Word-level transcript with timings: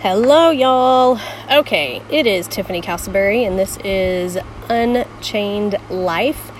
Hello, 0.00 0.50
y'all. 0.50 1.18
Okay, 1.50 2.00
it 2.08 2.24
is 2.24 2.46
Tiffany 2.46 2.80
Castleberry, 2.80 3.44
and 3.44 3.58
this 3.58 3.78
is 3.78 4.38
Unchained 4.68 5.74
Life. 5.90 6.52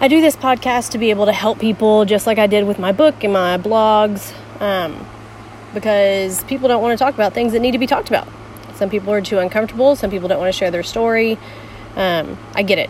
I 0.00 0.08
do 0.08 0.22
this 0.22 0.34
podcast 0.34 0.92
to 0.92 0.98
be 0.98 1.10
able 1.10 1.26
to 1.26 1.32
help 1.32 1.58
people, 1.58 2.06
just 2.06 2.26
like 2.26 2.38
I 2.38 2.46
did 2.46 2.66
with 2.66 2.78
my 2.78 2.90
book 2.90 3.22
and 3.22 3.34
my 3.34 3.58
blogs, 3.58 4.32
um, 4.62 5.06
because 5.74 6.42
people 6.44 6.68
don't 6.68 6.80
want 6.80 6.98
to 6.98 7.04
talk 7.04 7.12
about 7.12 7.34
things 7.34 7.52
that 7.52 7.60
need 7.60 7.72
to 7.72 7.78
be 7.78 7.86
talked 7.86 8.08
about. 8.08 8.28
Some 8.76 8.88
people 8.88 9.12
are 9.12 9.20
too 9.20 9.38
uncomfortable, 9.38 9.94
some 9.94 10.10
people 10.10 10.26
don't 10.26 10.38
want 10.38 10.54
to 10.54 10.58
share 10.58 10.70
their 10.70 10.82
story. 10.82 11.36
Um, 11.96 12.38
I 12.54 12.62
get 12.62 12.78
it, 12.78 12.88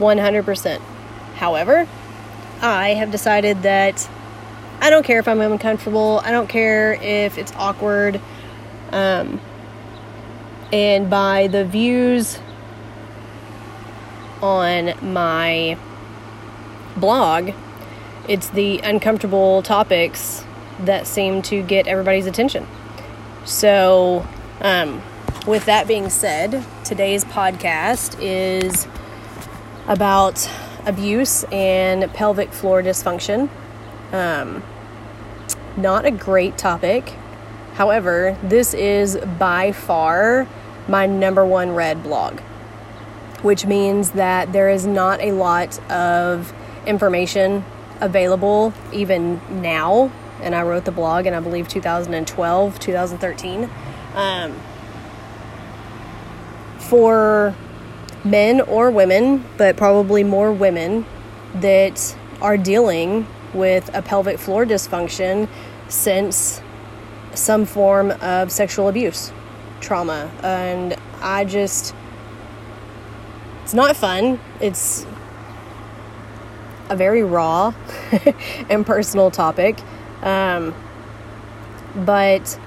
100%. 0.00 0.80
However, 1.36 1.86
I 2.60 2.88
have 2.94 3.12
decided 3.12 3.62
that 3.62 4.10
I 4.82 4.90
don't 4.90 5.04
care 5.04 5.20
if 5.20 5.28
I'm 5.28 5.40
uncomfortable. 5.40 6.20
I 6.24 6.32
don't 6.32 6.48
care 6.48 6.94
if 6.94 7.38
it's 7.38 7.52
awkward. 7.52 8.20
Um, 8.90 9.40
and 10.72 11.08
by 11.08 11.46
the 11.46 11.64
views 11.64 12.40
on 14.42 14.94
my 15.00 15.78
blog, 16.96 17.52
it's 18.28 18.48
the 18.48 18.80
uncomfortable 18.80 19.62
topics 19.62 20.44
that 20.80 21.06
seem 21.06 21.42
to 21.42 21.62
get 21.62 21.86
everybody's 21.86 22.26
attention. 22.26 22.66
So, 23.44 24.26
um, 24.62 25.00
with 25.46 25.64
that 25.66 25.86
being 25.86 26.10
said, 26.10 26.64
today's 26.82 27.24
podcast 27.24 28.16
is 28.20 28.88
about 29.86 30.50
abuse 30.84 31.44
and 31.52 32.12
pelvic 32.12 32.52
floor 32.52 32.82
dysfunction. 32.82 33.48
Um, 34.10 34.64
not 35.76 36.04
a 36.04 36.10
great 36.10 36.58
topic. 36.58 37.14
However, 37.74 38.36
this 38.42 38.74
is 38.74 39.16
by 39.38 39.72
far 39.72 40.46
my 40.88 41.06
number 41.06 41.44
one 41.44 41.74
read 41.74 42.02
blog, 42.02 42.40
which 43.40 43.64
means 43.64 44.12
that 44.12 44.52
there 44.52 44.68
is 44.68 44.86
not 44.86 45.20
a 45.20 45.32
lot 45.32 45.78
of 45.90 46.52
information 46.86 47.64
available 48.00 48.74
even 48.92 49.40
now. 49.62 50.12
And 50.42 50.54
I 50.54 50.62
wrote 50.62 50.84
the 50.84 50.92
blog 50.92 51.26
in, 51.26 51.34
I 51.34 51.40
believe, 51.40 51.68
2012, 51.68 52.78
2013. 52.78 53.70
Um, 54.14 54.60
for 56.78 57.54
men 58.24 58.60
or 58.60 58.90
women, 58.90 59.44
but 59.56 59.76
probably 59.76 60.24
more 60.24 60.52
women 60.52 61.06
that 61.54 62.16
are 62.40 62.56
dealing 62.56 63.26
with 63.54 63.90
a 63.94 64.02
pelvic 64.02 64.38
floor 64.38 64.64
dysfunction 64.64 65.48
since 65.92 66.62
some 67.34 67.66
form 67.66 68.10
of 68.22 68.50
sexual 68.50 68.88
abuse 68.88 69.30
trauma. 69.80 70.30
And 70.42 70.96
I 71.20 71.44
just, 71.44 71.94
it's 73.62 73.74
not 73.74 73.94
fun. 73.96 74.40
It's 74.60 75.04
a 76.88 76.96
very 76.96 77.22
raw 77.22 77.74
and 78.70 78.86
personal 78.86 79.30
topic. 79.30 79.78
Um, 80.22 80.74
but 81.94 82.58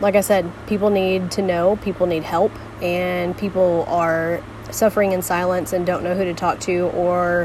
like 0.00 0.16
I 0.16 0.20
said, 0.20 0.50
people 0.66 0.90
need 0.90 1.30
to 1.32 1.42
know, 1.42 1.76
people 1.76 2.06
need 2.06 2.24
help, 2.24 2.52
and 2.82 3.38
people 3.38 3.84
are 3.86 4.42
suffering 4.70 5.12
in 5.12 5.22
silence 5.22 5.72
and 5.72 5.86
don't 5.86 6.02
know 6.02 6.14
who 6.14 6.24
to 6.24 6.34
talk 6.34 6.58
to 6.60 6.88
or 6.88 7.44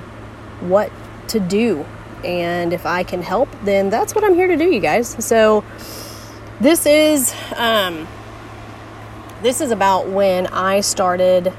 what 0.62 0.92
to 1.28 1.40
do. 1.40 1.86
And 2.24 2.74
if 2.74 2.86
I 2.86 3.04
can 3.04 3.22
help, 3.22 3.50
then 3.64 3.90
that's 3.90 4.14
what 4.14 4.24
I'm 4.24 4.36
here 4.36 4.48
to 4.48 4.58
do, 4.58 4.66
you 4.66 4.80
guys. 4.80 5.16
So 5.26 5.64
this 6.60 6.86
is 6.86 7.34
um, 7.56 8.08
this 9.42 9.62
is 9.62 9.72
about 9.72 10.08
when 10.08 10.48
I 10.48 10.82
started 10.82 11.52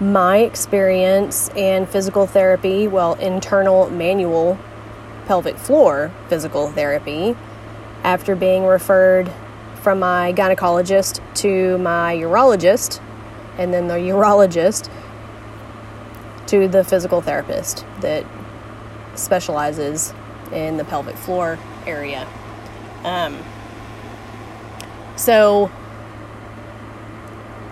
my 0.00 0.38
experience 0.38 1.50
in 1.50 1.86
physical 1.86 2.26
therapy, 2.26 2.88
well, 2.88 3.14
internal 3.14 3.90
manual 3.90 4.58
pelvic 5.26 5.56
floor 5.56 6.10
physical 6.28 6.68
therapy 6.68 7.36
after 8.02 8.34
being 8.34 8.64
referred 8.64 9.30
from 9.82 9.98
my 9.98 10.32
gynecologist 10.32 11.20
to 11.34 11.78
my 11.78 12.14
urologist 12.16 13.00
and 13.58 13.72
then 13.72 13.88
the 13.88 13.94
urologist 13.94 14.90
to 16.46 16.68
the 16.68 16.82
physical 16.82 17.20
therapist 17.20 17.84
that 18.00 18.24
specializes 19.14 20.12
in 20.52 20.76
the 20.76 20.84
pelvic 20.84 21.16
floor 21.16 21.58
area. 21.86 22.26
Um, 23.04 23.42
so, 25.16 25.66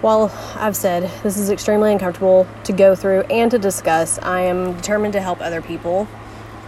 while 0.00 0.32
I've 0.56 0.76
said 0.76 1.10
this 1.22 1.36
is 1.36 1.50
extremely 1.50 1.92
uncomfortable 1.92 2.46
to 2.64 2.72
go 2.72 2.94
through 2.94 3.20
and 3.22 3.50
to 3.50 3.58
discuss, 3.58 4.18
I 4.18 4.42
am 4.42 4.76
determined 4.76 5.12
to 5.12 5.20
help 5.20 5.40
other 5.40 5.60
people. 5.60 6.08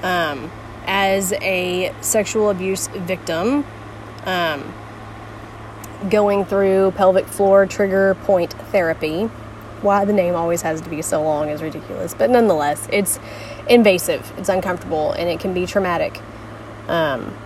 Um, 0.02 0.50
as 0.84 1.32
a 1.34 1.94
sexual 2.00 2.50
abuse 2.50 2.88
victim, 2.88 3.64
um, 4.24 4.74
going 6.10 6.44
through 6.44 6.92
pelvic 6.92 7.26
floor 7.26 7.66
trigger 7.66 8.14
point 8.24 8.52
therapy. 8.70 9.30
Why 9.82 10.04
the 10.04 10.12
name 10.12 10.34
always 10.34 10.62
has 10.62 10.80
to 10.80 10.88
be 10.88 11.02
so 11.02 11.22
long 11.22 11.48
is 11.48 11.62
ridiculous, 11.62 12.14
but 12.14 12.30
nonetheless, 12.30 12.88
it's 12.92 13.18
invasive, 13.68 14.32
it's 14.38 14.48
uncomfortable, 14.48 15.12
and 15.12 15.28
it 15.28 15.40
can 15.40 15.52
be 15.52 15.66
traumatic. 15.66 16.20
Um, 16.88 17.36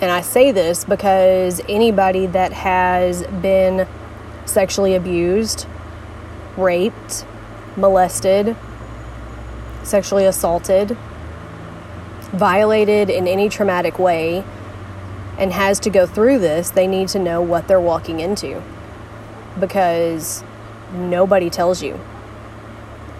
and 0.00 0.10
I 0.10 0.20
say 0.20 0.52
this 0.52 0.84
because 0.84 1.60
anybody 1.68 2.26
that 2.26 2.52
has 2.52 3.26
been 3.26 3.88
sexually 4.44 4.94
abused, 4.94 5.66
raped, 6.56 7.26
molested, 7.76 8.56
sexually 9.82 10.24
assaulted, 10.24 10.96
violated 12.32 13.10
in 13.10 13.26
any 13.26 13.48
traumatic 13.48 13.98
way, 13.98 14.44
and 15.38 15.52
has 15.52 15.80
to 15.80 15.90
go 15.90 16.04
through 16.04 16.38
this, 16.38 16.70
they 16.70 16.86
need 16.86 17.08
to 17.08 17.18
know 17.18 17.40
what 17.40 17.68
they're 17.68 17.80
walking 17.80 18.20
into. 18.20 18.62
Because 19.58 20.44
nobody 20.92 21.50
tells 21.50 21.82
you. 21.82 21.98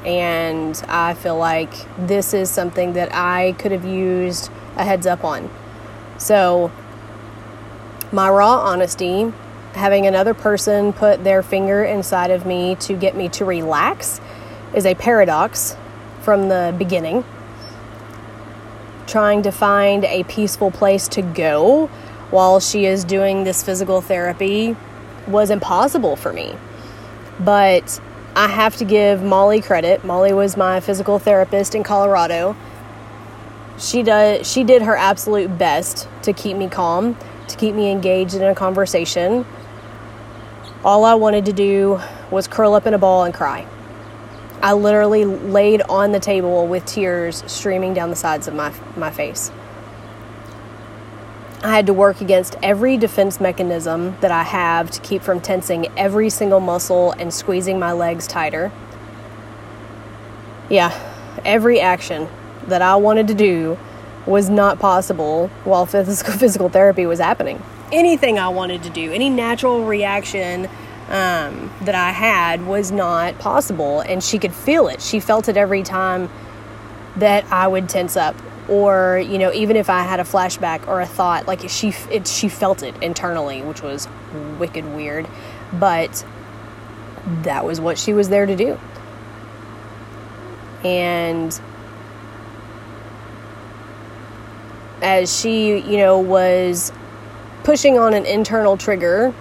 And 0.05 0.81
I 0.89 1.15
feel 1.15 1.37
like 1.37 1.73
this 1.99 2.33
is 2.33 2.51
something 2.51 2.93
that 2.95 3.13
I 3.13 3.53
could 3.59 3.73
have 3.73 3.85
used 3.85 4.51
a 4.77 4.85
heads 4.85 5.07
up 5.07 5.25
on. 5.25 5.51
So, 6.19 6.71
my 8.11 8.29
raw 8.31 8.61
honesty, 8.61 9.33
having 9.75 10.07
another 10.07 10.35
person 10.35 10.93
put 10.93 11.25
their 11.25 11.43
finger 11.43 11.85
inside 11.85 12.31
of 12.31 12.47
me 12.47 12.75
to 12.77 12.95
get 12.95 13.17
me 13.17 13.29
to 13.31 13.45
relax, 13.45 14.21
is 14.75 14.87
a 14.87 14.95
paradox 14.95 15.77
from 16.23 16.49
the 16.49 16.75
beginning. 16.79 17.25
Trying 19.07 19.43
to 19.43 19.51
find 19.51 20.05
a 20.05 20.25
peaceful 20.25 20.71
place 20.71 21.09
to 21.09 21.23
go 21.23 21.87
while 22.31 22.61
she 22.61 22.85
is 22.85 23.05
doing 23.05 23.45
this 23.45 23.63
physical 23.63 24.01
therapy 24.01 24.77
was 25.27 25.51
impossible 25.51 26.17
for 26.17 26.33
me. 26.33 26.55
But 27.41 28.01
I 28.35 28.49
have 28.49 28.77
to 28.77 28.85
give 28.85 29.23
Molly 29.23 29.61
credit. 29.61 30.05
Molly 30.05 30.33
was 30.33 30.57
my 30.57 30.81
physical 30.81 31.19
therapist 31.19 31.75
in 31.75 31.83
Colorado. 31.83 32.57
She 33.79 34.03
does 34.03 34.51
she 34.51 34.65
did 34.65 34.83
her 34.83 34.97
absolute 34.97 35.57
best 35.57 36.09
to 36.23 36.33
keep 36.33 36.57
me 36.57 36.69
calm, 36.69 37.17
to 37.47 37.57
keep 37.57 37.75
me 37.75 37.91
engaged 37.91 38.35
in 38.35 38.43
a 38.43 38.55
conversation. 38.55 39.47
All 40.85 41.05
I 41.05 41.15
wanted 41.15 41.45
to 41.47 41.53
do 41.53 42.01
was 42.31 42.49
curl 42.49 42.75
up 42.75 42.87
in 42.87 42.95
a 42.95 42.99
ball 42.99 43.25
and 43.25 43.35
cry. 43.35 43.67
I 44.61 44.73
literally 44.73 45.25
laid 45.25 45.83
on 45.83 46.11
the 46.11 46.21
table 46.21 46.67
with 46.67 46.85
tears 46.85 47.45
streaming 47.47 47.95
down 47.95 48.11
the 48.11 48.17
sides 48.17 48.49
of 48.49 48.55
my 48.55 48.73
my 48.97 49.11
face. 49.11 49.53
I 51.61 51.75
had 51.75 51.87
to 51.87 51.93
work 51.93 52.21
against 52.21 52.55
every 52.63 52.97
defense 52.97 53.41
mechanism 53.41 54.17
that 54.21 54.31
I 54.31 54.45
have 54.45 54.93
to 54.93 55.01
keep 55.01 55.23
from 55.23 55.41
tensing 55.41 55.89
every 55.99 56.31
single 56.31 56.61
muscle 56.61 57.11
and 57.13 57.35
squeezing 57.35 57.81
my 57.81 57.91
legs 57.91 58.29
tighter. 58.29 58.71
Yeah, 60.71 60.97
every 61.45 61.81
action 61.81 62.29
that 62.69 62.81
I 62.81 62.95
wanted 62.95 63.27
to 63.29 63.35
do 63.35 63.77
was 64.25 64.49
not 64.49 64.79
possible 64.79 65.49
while 65.65 65.85
physical, 65.85 66.33
physical 66.39 66.69
therapy 66.69 67.07
was 67.07 67.19
happening. 67.19 67.61
Anything 67.91 68.39
I 68.39 68.49
wanted 68.49 68.85
to 68.85 68.91
do, 68.91 69.11
any 69.13 69.29
natural 69.29 69.85
reaction 69.85 70.69
um, 71.09 71.73
that 71.81 71.95
I 71.95 72.11
had 72.11 72.67
was 72.67 72.93
not 72.93 73.37
possible, 73.41 74.01
and 74.01 74.23
she 74.23 74.39
could 74.39 74.55
feel 74.55 74.87
it. 74.87 75.01
She 75.03 75.19
felt 75.19 75.49
it 75.49 75.57
every 75.57 75.83
time 75.83 76.31
that 77.17 77.51
I 77.51 77.67
would 77.67 77.89
tense 77.89 78.17
up 78.17 78.37
or 78.69 79.19
you 79.19 79.39
know 79.39 79.53
even 79.53 79.77
if 79.77 79.89
i 79.89 80.03
had 80.03 80.21
a 80.21 80.25
flashback 80.25 80.87
or 80.89 81.01
a 81.01 81.07
thought 81.07 81.47
like 81.47 81.69
she 81.69 81.89
it, 82.11 82.27
she 82.27 82.49
felt 82.49 82.83
it 82.83 82.95
internally 83.03 83.63
which 83.63 83.83
was 83.83 84.09
wicked 84.59 84.85
weird 84.95 85.27
but 85.73 86.25
that 87.43 87.65
was 87.65 87.81
what 87.81 87.99
she 87.99 88.13
was 88.13 88.29
there 88.29 88.47
to 88.47 88.57
do 88.57 88.79
and 90.85 91.61
as 95.01 95.39
she 95.39 95.79
you 95.79 95.97
know 95.97 96.19
was 96.19 96.93
pushing 97.69 97.99
on 97.99 98.15
an 98.15 98.25
internal 98.25 98.79
trigger, 98.79 99.35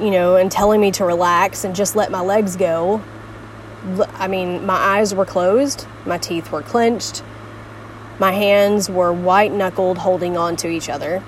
you 0.00 0.10
know, 0.10 0.34
and 0.34 0.50
telling 0.50 0.80
me 0.80 0.90
to 0.90 1.04
relax 1.04 1.62
and 1.62 1.76
just 1.76 1.94
let 1.94 2.10
my 2.10 2.20
legs 2.20 2.56
go. 2.56 3.00
I 4.14 4.26
mean, 4.26 4.66
my 4.66 4.74
eyes 4.74 5.14
were 5.14 5.24
closed, 5.24 5.86
my 6.06 6.18
teeth 6.18 6.50
were 6.52 6.62
clenched, 6.62 7.22
my 8.18 8.32
hands 8.32 8.88
were 8.88 9.12
white 9.12 9.52
knuckled 9.52 9.98
holding 9.98 10.36
on 10.36 10.56
to 10.56 10.68
each 10.68 10.88
other. 10.88 11.22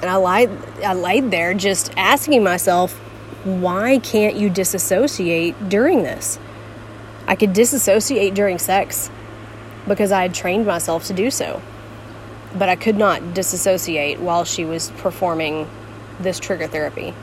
And 0.00 0.08
I 0.08 0.16
lied 0.16 0.50
I 0.82 0.94
laid 0.94 1.30
there 1.30 1.52
just 1.52 1.92
asking 1.96 2.42
myself, 2.42 2.96
why 3.44 3.98
can't 3.98 4.36
you 4.36 4.48
disassociate 4.48 5.68
during 5.68 6.02
this? 6.02 6.38
I 7.26 7.36
could 7.36 7.52
disassociate 7.52 8.34
during 8.34 8.58
sex 8.58 9.10
because 9.86 10.10
I 10.10 10.22
had 10.22 10.34
trained 10.34 10.66
myself 10.66 11.06
to 11.06 11.12
do 11.12 11.30
so. 11.30 11.60
But 12.56 12.68
I 12.68 12.76
could 12.76 12.96
not 12.96 13.34
disassociate 13.34 14.20
while 14.20 14.44
she 14.44 14.64
was 14.64 14.90
performing 14.98 15.68
this 16.18 16.40
trigger 16.40 16.66
therapy. 16.66 17.14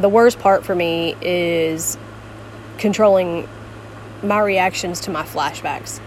The 0.00 0.08
worst 0.08 0.38
part 0.38 0.64
for 0.64 0.74
me 0.74 1.14
is 1.20 1.96
controlling 2.78 3.48
my 4.22 4.40
reactions 4.40 5.00
to 5.00 5.10
my 5.10 5.22
flashbacks. 5.22 6.00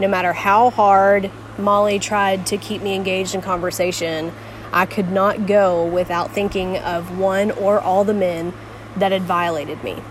No 0.00 0.08
matter 0.08 0.32
how 0.32 0.70
hard 0.70 1.30
Molly 1.58 1.98
tried 1.98 2.46
to 2.46 2.56
keep 2.56 2.82
me 2.82 2.94
engaged 2.94 3.34
in 3.34 3.40
conversation, 3.40 4.32
I 4.72 4.86
could 4.86 5.10
not 5.10 5.46
go 5.46 5.84
without 5.84 6.32
thinking 6.32 6.76
of 6.78 7.18
one 7.18 7.50
or 7.50 7.80
all 7.80 8.04
the 8.04 8.14
men 8.14 8.52
that 8.96 9.12
had 9.12 9.22
violated 9.22 9.82
me, 9.82 10.02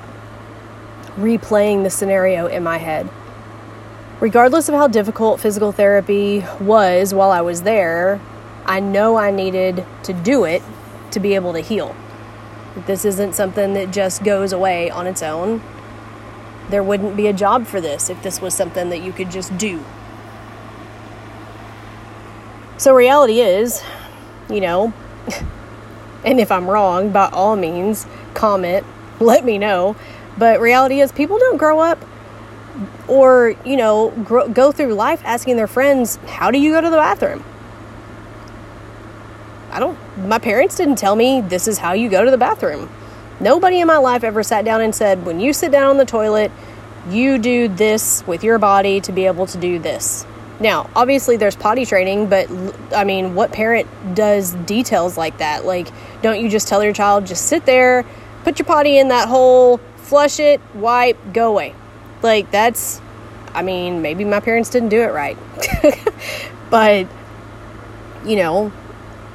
replaying 1.15 1.83
the 1.83 1.89
scenario 1.89 2.48
in 2.48 2.63
my 2.63 2.77
head. 2.77 3.09
Regardless 4.19 4.68
of 4.68 4.75
how 4.75 4.88
difficult 4.88 5.39
physical 5.39 5.71
therapy 5.71 6.44
was 6.60 7.13
while 7.13 7.31
I 7.31 7.42
was 7.42 7.62
there, 7.62 8.19
I 8.65 8.80
know 8.80 9.15
I 9.15 9.31
needed 9.31 9.86
to 10.03 10.13
do 10.13 10.44
it 10.44 10.63
to 11.12 11.19
be 11.19 11.36
able 11.36 11.53
to 11.53 11.60
heal. 11.60 11.95
This 12.86 13.06
isn't 13.06 13.33
something 13.33 13.74
that 13.75 13.92
just 13.92 14.24
goes 14.24 14.51
away 14.51 14.89
on 14.89 15.07
its 15.07 15.21
own. 15.21 15.62
There 16.69 16.83
wouldn't 16.83 17.15
be 17.15 17.27
a 17.27 17.33
job 17.33 17.65
for 17.65 17.79
this 17.79 18.09
if 18.09 18.21
this 18.23 18.41
was 18.41 18.53
something 18.53 18.89
that 18.89 19.01
you 19.01 19.11
could 19.11 19.31
just 19.31 19.57
do. 19.57 19.83
So, 22.77 22.93
reality 22.93 23.39
is, 23.39 23.83
you 24.49 24.61
know, 24.61 24.93
and 26.25 26.39
if 26.39 26.51
I'm 26.51 26.69
wrong, 26.69 27.11
by 27.11 27.29
all 27.29 27.55
means, 27.55 28.05
comment, 28.33 28.85
let 29.19 29.43
me 29.43 29.57
know. 29.57 29.95
But 30.37 30.61
reality 30.61 31.01
is, 31.01 31.11
people 31.11 31.39
don't 31.39 31.57
grow 31.57 31.79
up 31.79 32.03
or, 33.07 33.55
you 33.65 33.77
know, 33.77 34.11
grow, 34.23 34.47
go 34.47 34.71
through 34.71 34.93
life 34.93 35.21
asking 35.25 35.55
their 35.55 35.67
friends, 35.67 36.17
How 36.27 36.51
do 36.51 36.59
you 36.59 36.71
go 36.71 36.81
to 36.81 36.89
the 36.89 36.97
bathroom? 36.97 37.43
I 39.71 39.79
don't, 39.79 39.97
my 40.27 40.39
parents 40.39 40.75
didn't 40.75 40.95
tell 40.97 41.15
me 41.15 41.41
this 41.41 41.67
is 41.67 41.79
how 41.79 41.93
you 41.93 42.09
go 42.09 42.23
to 42.23 42.31
the 42.31 42.37
bathroom. 42.37 42.89
Nobody 43.39 43.80
in 43.80 43.88
my 43.88 43.98
life 43.98 44.24
ever 44.24 44.42
sat 44.42 44.66
down 44.66 44.81
and 44.81 44.94
said, 44.94 45.25
When 45.25 45.39
you 45.39 45.54
sit 45.54 45.72
down 45.72 45.88
on 45.88 45.98
the 45.98 46.06
toilet, 46.06 46.51
you 47.10 47.38
do 47.38 47.68
this 47.68 48.25
with 48.25 48.44
your 48.44 48.57
body 48.57 49.00
to 49.01 49.12
be 49.12 49.25
able 49.25 49.45
to 49.48 49.57
do 49.57 49.80
this. 49.80 50.25
Now, 50.60 50.89
obviously, 50.95 51.38
there's 51.38 51.56
potty 51.56 51.86
training, 51.86 52.30
but 52.30 52.50
I 52.94 53.04
mean, 53.04 53.36
what 53.36 53.51
parent 53.51 53.88
does 54.16 54.54
details 54.54 55.16
like 55.16 55.38
that? 55.38 55.66
Like, 55.66 55.88
don't 56.24 56.42
you 56.42 56.50
just 56.50 56.68
tell 56.68 56.84
your 56.84 56.94
child, 56.94 57.28
just 57.28 57.45
sit 57.45 57.66
there, 57.66 58.06
put 58.44 58.57
your 58.57 58.66
potty 58.66 58.98
in 58.98 59.10
that 59.10 59.28
hole, 59.28 59.80
flush 59.98 60.39
it, 60.39 60.60
wipe, 60.74 61.18
go 61.31 61.50
away? 61.50 61.75
Like, 62.24 62.50
that's, 62.50 63.00
I 63.54 63.62
mean, 63.62 64.01
maybe 64.01 64.25
my 64.25 64.39
parents 64.39 64.72
didn't 64.72 64.89
do 64.89 65.01
it 65.01 65.13
right. 65.13 65.38
but, 66.72 67.07
you 68.25 68.36
know, 68.38 68.72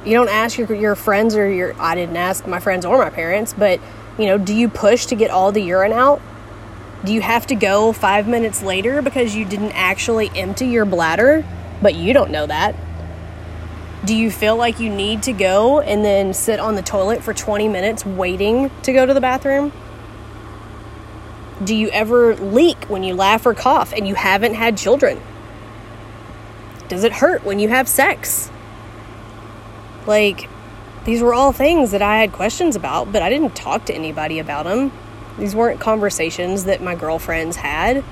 you 0.05 0.13
don't 0.13 0.29
ask 0.29 0.57
your, 0.57 0.73
your 0.73 0.95
friends 0.95 1.35
or 1.35 1.49
your, 1.49 1.79
I 1.79 1.95
didn't 1.95 2.17
ask 2.17 2.45
my 2.45 2.59
friends 2.59 2.85
or 2.85 2.97
my 2.97 3.09
parents, 3.09 3.53
but, 3.53 3.79
you 4.17 4.25
know, 4.25 4.37
do 4.37 4.53
you 4.53 4.69
push 4.69 5.05
to 5.07 5.15
get 5.15 5.31
all 5.31 5.51
the 5.51 5.61
urine 5.61 5.93
out? 5.93 6.21
Do 7.05 7.13
you 7.13 7.21
have 7.21 7.47
to 7.47 7.55
go 7.55 7.91
five 7.91 8.27
minutes 8.27 8.63
later 8.63 9.01
because 9.01 9.35
you 9.35 9.45
didn't 9.45 9.73
actually 9.73 10.29
empty 10.35 10.67
your 10.67 10.85
bladder, 10.85 11.45
but 11.81 11.95
you 11.95 12.13
don't 12.13 12.31
know 12.31 12.45
that? 12.47 12.75
Do 14.05 14.15
you 14.15 14.31
feel 14.31 14.55
like 14.55 14.79
you 14.79 14.89
need 14.89 15.23
to 15.23 15.33
go 15.33 15.79
and 15.79 16.03
then 16.03 16.33
sit 16.33 16.59
on 16.59 16.75
the 16.75 16.81
toilet 16.81 17.23
for 17.23 17.33
20 17.33 17.69
minutes 17.69 18.05
waiting 18.05 18.69
to 18.83 18.93
go 18.93 19.05
to 19.05 19.13
the 19.13 19.21
bathroom? 19.21 19.71
Do 21.63 21.73
you 21.73 21.89
ever 21.89 22.35
leak 22.35 22.85
when 22.85 23.03
you 23.03 23.13
laugh 23.13 23.45
or 23.45 23.53
cough 23.53 23.93
and 23.93 24.05
you 24.05 24.15
haven't 24.15 24.55
had 24.55 24.77
children? 24.77 25.21
Does 26.89 27.05
it 27.05 27.13
hurt 27.13 27.45
when 27.45 27.59
you 27.59 27.69
have 27.69 27.87
sex? 27.87 28.49
Like, 30.05 30.49
these 31.05 31.21
were 31.21 31.33
all 31.33 31.51
things 31.51 31.91
that 31.91 32.01
I 32.01 32.19
had 32.19 32.31
questions 32.31 32.75
about, 32.75 33.11
but 33.11 33.21
I 33.21 33.29
didn't 33.29 33.55
talk 33.55 33.85
to 33.85 33.93
anybody 33.93 34.39
about 34.39 34.65
them. 34.65 34.91
These 35.37 35.55
weren't 35.55 35.79
conversations 35.79 36.65
that 36.65 36.81
my 36.81 36.95
girlfriends 36.95 37.57
had. 37.57 38.03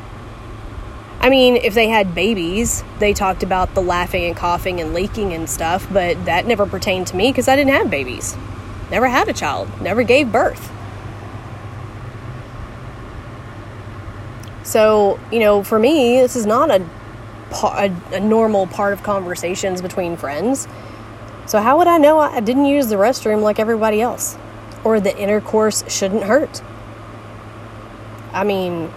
I 1.19 1.29
mean, 1.29 1.55
if 1.57 1.75
they 1.75 1.87
had 1.87 2.15
babies, 2.15 2.83
they 2.99 3.13
talked 3.13 3.43
about 3.43 3.75
the 3.75 3.81
laughing 3.81 4.25
and 4.25 4.35
coughing 4.35 4.81
and 4.81 4.93
leaking 4.93 5.33
and 5.33 5.47
stuff, 5.47 5.87
but 5.91 6.25
that 6.25 6.47
never 6.47 6.65
pertained 6.65 7.07
to 7.07 7.15
me 7.15 7.29
because 7.29 7.47
I 7.47 7.55
didn't 7.55 7.73
have 7.73 7.91
babies. 7.91 8.35
Never 8.89 9.07
had 9.07 9.29
a 9.29 9.33
child, 9.33 9.69
never 9.81 10.03
gave 10.03 10.31
birth. 10.31 10.71
So, 14.63 15.19
you 15.31 15.39
know, 15.39 15.63
for 15.63 15.77
me, 15.77 16.21
this 16.21 16.35
is 16.35 16.45
not 16.45 16.71
a, 16.71 16.85
a, 17.63 17.93
a 18.13 18.19
normal 18.19 18.67
part 18.67 18.93
of 18.93 19.03
conversations 19.03 19.81
between 19.81 20.17
friends. 20.17 20.67
So, 21.51 21.59
how 21.59 21.79
would 21.79 21.87
I 21.87 21.97
know 21.97 22.17
I 22.17 22.39
didn't 22.39 22.63
use 22.63 22.87
the 22.87 22.95
restroom 22.95 23.41
like 23.41 23.59
everybody 23.59 23.99
else? 23.99 24.37
Or 24.85 25.01
the 25.01 25.13
intercourse 25.17 25.83
shouldn't 25.93 26.23
hurt? 26.23 26.61
I 28.31 28.45
mean, 28.45 28.89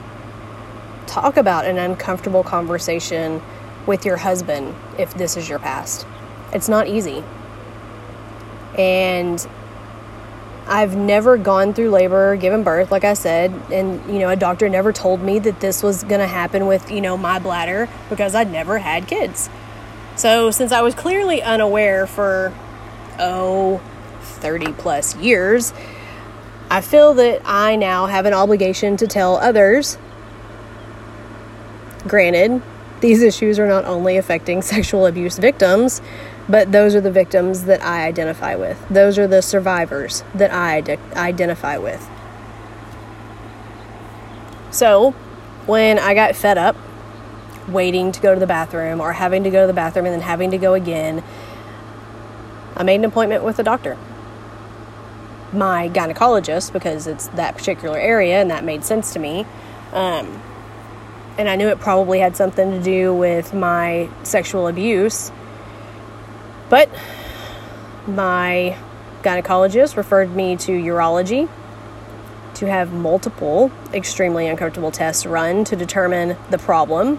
talk 1.09 1.37
about 1.37 1.65
an 1.65 1.79
uncomfortable 1.79 2.45
conversation 2.45 3.43
with 3.87 4.05
your 4.05 4.19
husband 4.19 4.73
if 5.01 5.15
this 5.15 5.37
is 5.37 5.49
your 5.49 5.59
past. 5.59 6.07
It's 6.53 6.69
not 6.69 6.87
easy. 6.87 7.25
And 8.79 9.45
I've 10.69 10.95
never 10.95 11.37
gone 11.37 11.75
through 11.75 11.91
labor, 11.91 12.37
given 12.37 12.63
birth, 12.63 12.93
like 12.93 13.03
I 13.03 13.15
said, 13.15 13.53
and 13.73 14.01
you 14.07 14.21
know, 14.21 14.29
a 14.29 14.37
doctor 14.37 14.69
never 14.69 14.93
told 14.93 15.21
me 15.21 15.41
that 15.41 15.59
this 15.59 15.83
was 15.83 16.05
going 16.05 16.21
to 16.21 16.29
happen 16.29 16.69
with, 16.69 16.89
you 16.89 17.01
know, 17.01 17.17
my 17.17 17.41
bladder 17.41 17.89
because 18.09 18.37
I'd 18.37 18.53
never 18.53 18.79
had 18.79 19.09
kids. 19.09 19.51
So, 20.17 20.51
since 20.51 20.71
I 20.71 20.81
was 20.81 20.95
clearly 20.95 21.43
unaware 21.43 22.07
for 22.07 22.53
oh, 23.19 23.83
30 24.21 24.73
plus 24.75 25.17
years, 25.17 25.73
I 26.71 26.81
feel 26.81 27.15
that 27.15 27.43
I 27.45 27.77
now 27.77 28.07
have 28.07 28.25
an 28.25 28.33
obligation 28.33 28.97
to 28.99 29.07
tell 29.07 29.37
others. 29.37 29.99
Granted, 32.07 32.63
these 33.01 33.23
issues 33.23 33.59
are 33.59 33.67
not 33.67 33.85
only 33.85 34.17
affecting 34.17 34.63
sexual 34.63 35.07
abuse 35.07 35.39
victims, 35.39 36.01
but 36.49 36.71
those 36.71 36.95
are 36.95 37.01
the 37.01 37.11
victims 37.11 37.65
that 37.65 37.83
I 37.83 38.07
identify 38.07 38.55
with. 38.55 38.85
Those 38.89 39.19
are 39.19 39.27
the 39.27 39.43
survivors 39.43 40.23
that 40.35 40.53
I 40.53 40.83
identify 41.17 41.77
with. 41.79 42.09
So, 44.71 45.13
when 45.67 45.99
I 45.99 46.15
got 46.15 46.37
fed 46.37 46.59
up 46.59 46.77
waiting 47.69 48.13
to 48.13 48.21
go 48.21 48.35
to 48.35 48.41
the 48.41 48.47
bathroom 48.47 49.01
or 49.01 49.13
having 49.13 49.45
to 49.45 49.51
go 49.51 49.63
to 49.63 49.67
the 49.67 49.73
bathroom 49.73 50.07
and 50.07 50.15
then 50.15 50.21
having 50.21 50.51
to 50.51 50.59
go 50.59 50.75
again, 50.75 51.23
I 52.77 52.83
made 52.83 52.97
an 52.97 53.05
appointment 53.05 53.45
with 53.45 53.59
a 53.59 53.63
doctor 53.63 53.97
my 55.55 55.89
gynecologist 55.89 56.73
because 56.73 57.07
it's 57.07 57.29
that 57.29 57.57
particular 57.57 57.99
area 57.99 58.41
and 58.41 58.51
that 58.51 58.65
made 58.65 58.85
sense 58.85 59.13
to 59.13 59.19
me. 59.19 59.47
Um, 59.93 60.43
and 61.39 61.49
I 61.49 61.57
knew 61.57 61.69
it 61.69 61.81
probably 61.81 62.19
had 62.19 62.37
something 62.37 62.71
to 62.73 62.83
do 62.83 63.15
with 63.15 63.55
my 63.55 64.09
sexual 64.23 64.69
abuse. 64.69 65.33
But 66.69 66.91
my 68.07 68.77
gynecologist 69.23 69.97
referred 69.97 70.35
me 70.35 70.57
to 70.57 70.73
urology 70.73 71.49
to 72.55 72.67
have 72.67 72.93
multiple 72.93 73.73
extremely 73.93 74.47
uncomfortable 74.47 74.93
tests 74.93 75.27
run 75.27 75.65
to 75.65 75.77
determine 75.77 76.37
the 76.51 76.59
problem. 76.59 77.19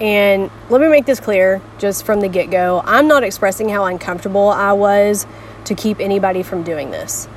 And 0.00 0.50
let 0.68 0.80
me 0.80 0.88
make 0.88 1.06
this 1.06 1.20
clear 1.20 1.60
just 1.78 2.04
from 2.04 2.20
the 2.20 2.28
get 2.28 2.50
go 2.50 2.82
I'm 2.84 3.06
not 3.08 3.22
expressing 3.22 3.68
how 3.68 3.84
uncomfortable 3.84 4.48
I 4.48 4.72
was 4.72 5.26
to 5.64 5.74
keep 5.74 6.00
anybody 6.00 6.42
from 6.42 6.62
doing 6.62 6.90
this. 6.90 7.28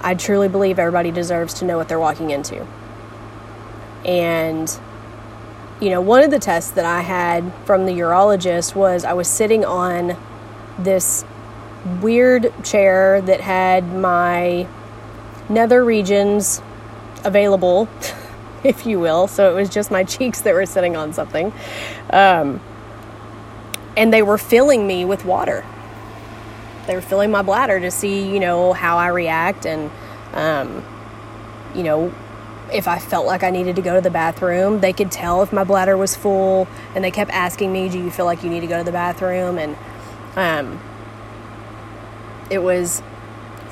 I 0.00 0.14
truly 0.14 0.48
believe 0.48 0.78
everybody 0.78 1.10
deserves 1.10 1.54
to 1.54 1.64
know 1.64 1.76
what 1.76 1.88
they're 1.88 2.00
walking 2.00 2.30
into. 2.30 2.66
And, 4.04 4.76
you 5.80 5.90
know, 5.90 6.00
one 6.00 6.24
of 6.24 6.30
the 6.30 6.40
tests 6.40 6.72
that 6.72 6.84
I 6.84 7.02
had 7.02 7.52
from 7.64 7.86
the 7.86 7.92
urologist 7.92 8.74
was 8.74 9.04
I 9.04 9.12
was 9.12 9.28
sitting 9.28 9.64
on 9.64 10.16
this 10.78 11.24
weird 12.00 12.52
chair 12.64 13.20
that 13.20 13.40
had 13.40 13.92
my 13.92 14.66
nether 15.48 15.84
regions 15.84 16.60
available, 17.24 17.88
if 18.64 18.86
you 18.86 19.00
will. 19.00 19.26
So 19.26 19.50
it 19.50 19.54
was 19.54 19.68
just 19.68 19.90
my 19.90 20.04
cheeks 20.14 20.42
that 20.42 20.54
were 20.54 20.66
sitting 20.66 20.96
on 20.96 21.12
something. 21.12 21.52
Um, 22.10 22.60
and 23.96 24.12
they 24.12 24.22
were 24.22 24.38
filling 24.38 24.86
me 24.86 25.04
with 25.04 25.24
water. 25.24 25.64
They 26.86 26.94
were 26.94 27.02
filling 27.02 27.30
my 27.30 27.42
bladder 27.42 27.78
to 27.80 27.90
see, 27.90 28.32
you 28.32 28.40
know, 28.40 28.72
how 28.72 28.96
I 28.96 29.08
react 29.08 29.66
and, 29.66 29.90
um, 30.32 30.84
you 31.74 31.82
know, 31.82 32.12
if 32.72 32.88
I 32.88 32.98
felt 32.98 33.26
like 33.26 33.42
I 33.42 33.50
needed 33.50 33.76
to 33.76 33.82
go 33.82 33.94
to 33.94 34.00
the 34.00 34.10
bathroom. 34.10 34.80
They 34.80 34.92
could 34.92 35.10
tell 35.10 35.42
if 35.42 35.52
my 35.52 35.64
bladder 35.64 35.96
was 35.96 36.16
full, 36.16 36.66
and 36.94 37.04
they 37.04 37.10
kept 37.10 37.30
asking 37.30 37.72
me, 37.72 37.88
"Do 37.88 37.98
you 37.98 38.10
feel 38.10 38.24
like 38.24 38.42
you 38.42 38.50
need 38.50 38.60
to 38.60 38.66
go 38.66 38.78
to 38.78 38.84
the 38.84 38.92
bathroom?" 38.92 39.58
And 39.58 39.76
um, 40.36 40.80
it 42.50 42.62
was 42.62 43.02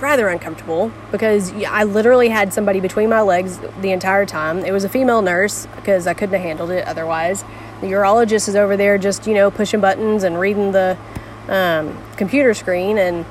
rather 0.00 0.28
uncomfortable 0.28 0.92
because 1.11 1.52
I 1.64 1.85
literally 1.85 2.28
had 2.28 2.52
somebody 2.52 2.80
between 2.80 3.09
my 3.09 3.21
legs 3.21 3.59
the 3.80 3.92
entire 3.92 4.26
time. 4.26 4.64
It 4.64 4.73
was 4.73 4.85
a 4.85 4.88
female 4.88 5.23
nurse 5.23 5.66
because 5.76 6.07
I 6.07 6.14
couldn't 6.14 6.35
have 6.35 6.42
handled 6.42 6.71
it 6.71 6.87
otherwise. 6.87 7.45
The 7.80 7.87
urologist 7.87 8.49
is 8.49 8.57
over 8.57 8.76
there 8.76 8.99
just, 8.99 9.26
you 9.26 9.35
know, 9.35 9.50
pushing 9.50 9.80
buttons 9.80 10.23
and 10.23 10.38
reading 10.38 10.73
the 10.73 10.99
um, 11.49 11.97
computer 12.16 12.54
screen 12.54 12.99
and 12.99 13.25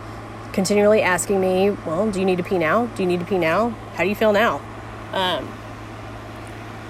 continually 0.54 1.02
asking 1.02 1.40
me, 1.40 1.72
Well, 1.86 2.10
do 2.12 2.20
you 2.20 2.26
need 2.26 2.38
to 2.38 2.44
pee 2.44 2.58
now? 2.58 2.88
Do 2.88 3.04
you 3.04 3.08
need 3.08 3.20
to 3.20 3.26
pee 3.26 3.38
now? 3.38 3.70
How 3.96 4.04
do 4.04 4.10
you 4.10 4.16
feel 4.16 4.34
now? 4.34 4.62
Um, 5.14 5.48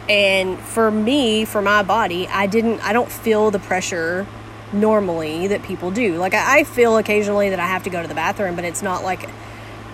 and 0.10 0.58
for 0.60 0.90
me, 0.90 1.46
for 1.46 1.62
my 1.62 1.84
body, 1.84 2.28
I 2.28 2.48
didn't, 2.48 2.80
I 2.82 2.94
don't 2.94 3.12
feel 3.12 3.52
the 3.52 3.60
pressure 3.60 4.26
normally 4.74 5.48
that 5.48 5.64
people 5.64 5.92
do. 5.92 6.18
Like, 6.18 6.34
I, 6.34 6.60
I 6.60 6.64
feel 6.64 6.98
occasionally 6.98 7.50
that 7.50 7.60
I 7.60 7.68
have 7.68 7.84
to 7.84 7.90
go 7.90 8.02
to 8.02 8.08
the 8.08 8.16
bathroom, 8.16 8.56
but 8.56 8.66
it's 8.66 8.82
not 8.82 9.04
like 9.04 9.30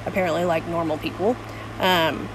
apparently 0.06 0.46
like 0.46 0.68
normal 0.68 0.98
people. 0.98 1.36
Um, 1.80 2.30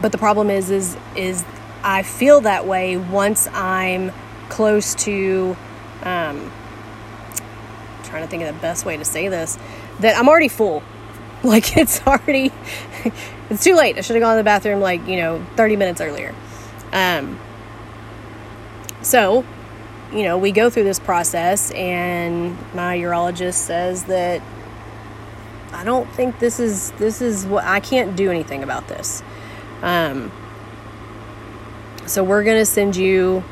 but 0.00 0.12
the 0.12 0.18
problem 0.18 0.50
is, 0.50 0.70
is, 0.70 0.96
is 1.16 1.44
I 1.82 2.02
feel 2.02 2.42
that 2.42 2.66
way 2.66 2.96
once 2.96 3.48
I'm 3.48 4.12
close 4.48 4.94
to, 4.96 5.56
um, 6.02 6.52
trying 8.04 8.22
to 8.22 8.28
think 8.28 8.42
of 8.42 8.54
the 8.54 8.60
best 8.60 8.84
way 8.84 8.96
to 8.96 9.04
say 9.04 9.28
this, 9.28 9.58
that 10.00 10.16
I'm 10.16 10.28
already 10.28 10.48
full. 10.48 10.82
Like 11.44 11.76
it's 11.76 12.04
already, 12.04 12.50
it's 13.50 13.62
too 13.62 13.76
late. 13.76 13.98
I 13.98 14.00
should 14.00 14.16
have 14.16 14.22
gone 14.22 14.34
to 14.34 14.40
the 14.40 14.44
bathroom 14.44 14.80
like, 14.80 15.06
you 15.06 15.16
know, 15.16 15.46
30 15.54 15.76
minutes 15.76 16.00
earlier. 16.00 16.34
Um, 16.92 17.38
so, 19.02 19.44
you 20.12 20.24
know, 20.24 20.38
we 20.38 20.50
go 20.50 20.70
through 20.70 20.84
this 20.84 20.98
process, 20.98 21.70
and 21.72 22.56
my 22.74 22.96
urologist 22.98 23.54
says 23.54 24.04
that 24.04 24.40
I 25.72 25.84
don't 25.84 26.10
think 26.12 26.38
this 26.38 26.60
is 26.60 26.92
this 26.92 27.20
is 27.20 27.46
what 27.46 27.64
I 27.64 27.80
can't 27.80 28.16
do 28.16 28.30
anything 28.30 28.62
about 28.62 28.88
this. 28.88 29.22
Um, 29.82 30.32
so 32.06 32.22
we're 32.22 32.44
gonna 32.44 32.64
send 32.64 32.96
you 32.96 33.44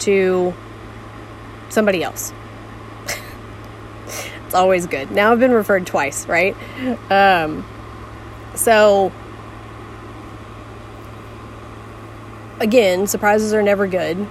to 0.00 0.54
somebody 1.68 2.02
else. 2.02 2.32
it's 4.46 4.54
always 4.54 4.86
good. 4.86 5.10
Now 5.10 5.32
I've 5.32 5.40
been 5.40 5.52
referred 5.52 5.86
twice, 5.86 6.26
right? 6.26 6.56
Um, 7.10 7.66
so 8.54 9.12
again, 12.60 13.06
surprises 13.06 13.52
are 13.52 13.62
never 13.62 13.86
good. 13.86 14.26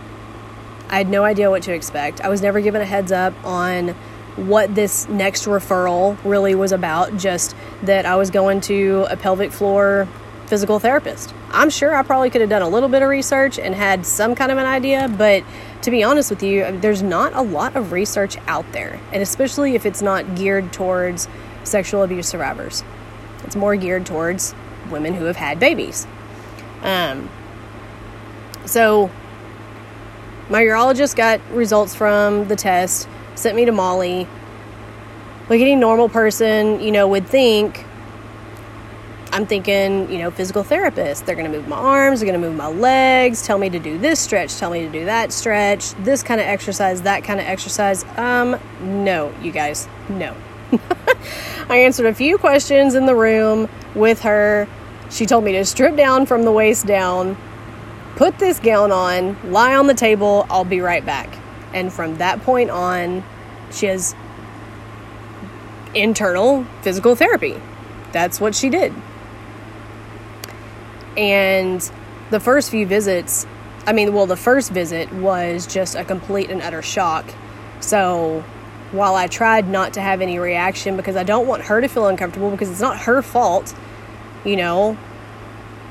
I 0.89 0.97
had 0.97 1.09
no 1.09 1.23
idea 1.23 1.49
what 1.49 1.63
to 1.63 1.73
expect. 1.73 2.21
I 2.21 2.29
was 2.29 2.41
never 2.41 2.61
given 2.61 2.81
a 2.81 2.85
heads 2.85 3.11
up 3.11 3.33
on 3.43 3.95
what 4.35 4.75
this 4.75 5.07
next 5.07 5.45
referral 5.45 6.17
really 6.23 6.55
was 6.55 6.71
about, 6.71 7.17
just 7.17 7.55
that 7.83 8.05
I 8.05 8.15
was 8.15 8.29
going 8.29 8.61
to 8.61 9.07
a 9.09 9.17
pelvic 9.17 9.51
floor 9.51 10.07
physical 10.47 10.79
therapist. 10.79 11.33
I'm 11.51 11.69
sure 11.69 11.95
I 11.95 12.03
probably 12.03 12.29
could 12.29 12.41
have 12.41 12.49
done 12.49 12.61
a 12.61 12.67
little 12.67 12.89
bit 12.89 13.01
of 13.01 13.09
research 13.09 13.57
and 13.57 13.73
had 13.73 14.05
some 14.05 14.35
kind 14.35 14.51
of 14.51 14.57
an 14.57 14.65
idea, 14.65 15.07
but 15.07 15.43
to 15.81 15.91
be 15.91 16.03
honest 16.03 16.29
with 16.29 16.43
you, 16.43 16.79
there's 16.79 17.01
not 17.01 17.33
a 17.33 17.41
lot 17.41 17.75
of 17.75 17.91
research 17.91 18.37
out 18.47 18.69
there, 18.71 18.99
and 19.11 19.23
especially 19.23 19.75
if 19.75 19.85
it's 19.85 20.01
not 20.01 20.35
geared 20.35 20.71
towards 20.73 21.27
sexual 21.63 22.03
abuse 22.03 22.27
survivors. 22.27 22.83
It's 23.43 23.55
more 23.55 23.75
geared 23.75 24.05
towards 24.05 24.53
women 24.89 25.13
who 25.13 25.25
have 25.25 25.35
had 25.35 25.59
babies. 25.59 26.05
Um, 26.81 27.29
so, 28.65 29.09
my 30.49 30.61
urologist 30.61 31.15
got 31.15 31.41
results 31.51 31.95
from 31.95 32.47
the 32.47 32.55
test 32.55 33.07
sent 33.35 33.55
me 33.55 33.65
to 33.65 33.71
Molly. 33.71 34.27
Like 35.49 35.61
any 35.61 35.75
normal 35.75 36.09
person, 36.09 36.81
you 36.81 36.91
know, 36.91 37.07
would 37.07 37.27
think, 37.27 37.85
I'm 39.31 39.45
thinking, 39.45 40.09
you 40.09 40.17
know, 40.17 40.31
physical 40.31 40.63
therapist. 40.63 41.25
They're 41.25 41.35
going 41.35 41.51
to 41.51 41.55
move 41.55 41.67
my 41.67 41.75
arms, 41.75 42.19
they're 42.19 42.29
going 42.29 42.41
to 42.41 42.47
move 42.47 42.57
my 42.57 42.67
legs, 42.67 43.45
tell 43.45 43.57
me 43.57 43.69
to 43.69 43.79
do 43.79 43.97
this 43.97 44.19
stretch, 44.19 44.57
tell 44.57 44.71
me 44.71 44.79
to 44.85 44.89
do 44.89 45.05
that 45.05 45.31
stretch, 45.31 45.91
this 45.95 46.23
kind 46.23 46.39
of 46.39 46.47
exercise, 46.47 47.01
that 47.01 47.23
kind 47.23 47.39
of 47.39 47.45
exercise. 47.45 48.05
Um, 48.17 48.57
no, 48.81 49.33
you 49.41 49.51
guys, 49.51 49.87
no. 50.09 50.35
I 51.69 51.77
answered 51.79 52.05
a 52.05 52.13
few 52.13 52.37
questions 52.37 52.95
in 52.95 53.05
the 53.05 53.15
room 53.15 53.69
with 53.93 54.21
her. 54.21 54.67
She 55.11 55.25
told 55.25 55.43
me 55.43 55.51
to 55.53 55.65
strip 55.65 55.95
down 55.95 56.25
from 56.25 56.43
the 56.43 56.51
waist 56.51 56.85
down, 56.85 57.37
put 58.15 58.39
this 58.39 58.59
gown 58.59 58.91
on, 58.91 59.51
lie 59.51 59.75
on 59.75 59.87
the 59.87 59.93
table, 59.93 60.47
I'll 60.49 60.63
be 60.63 60.81
right 60.81 61.05
back. 61.05 61.37
And 61.75 61.91
from 61.91 62.17
that 62.17 62.41
point 62.41 62.71
on, 62.71 63.23
she 63.69 63.85
has 63.87 64.15
internal 65.93 66.63
physical 66.81 67.15
therapy. 67.15 67.61
That's 68.13 68.39
what 68.39 68.55
she 68.55 68.69
did. 68.69 68.93
And 71.17 71.81
the 72.29 72.39
first 72.39 72.71
few 72.71 72.87
visits, 72.87 73.45
I 73.85 73.91
mean, 73.91 74.13
well, 74.13 74.25
the 74.25 74.37
first 74.37 74.71
visit 74.71 75.11
was 75.13 75.67
just 75.67 75.95
a 75.95 76.05
complete 76.05 76.49
and 76.49 76.61
utter 76.61 76.81
shock. 76.81 77.25
So 77.81 78.43
while 78.91 79.15
I 79.15 79.27
tried 79.27 79.67
not 79.67 79.93
to 79.95 80.01
have 80.01 80.21
any 80.21 80.39
reaction 80.39 80.95
because 80.95 81.17
I 81.17 81.23
don't 81.23 81.45
want 81.45 81.63
her 81.63 81.81
to 81.81 81.87
feel 81.89 82.07
uncomfortable 82.07 82.51
because 82.51 82.71
it's 82.71 82.81
not 82.81 82.99
her 83.01 83.21
fault, 83.21 83.75
you 84.45 84.55
know, 84.55 84.97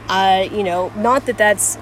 I, 0.08 0.44
you 0.44 0.62
know, 0.62 0.90
not 0.96 1.26
that 1.26 1.36
that's, 1.36 1.76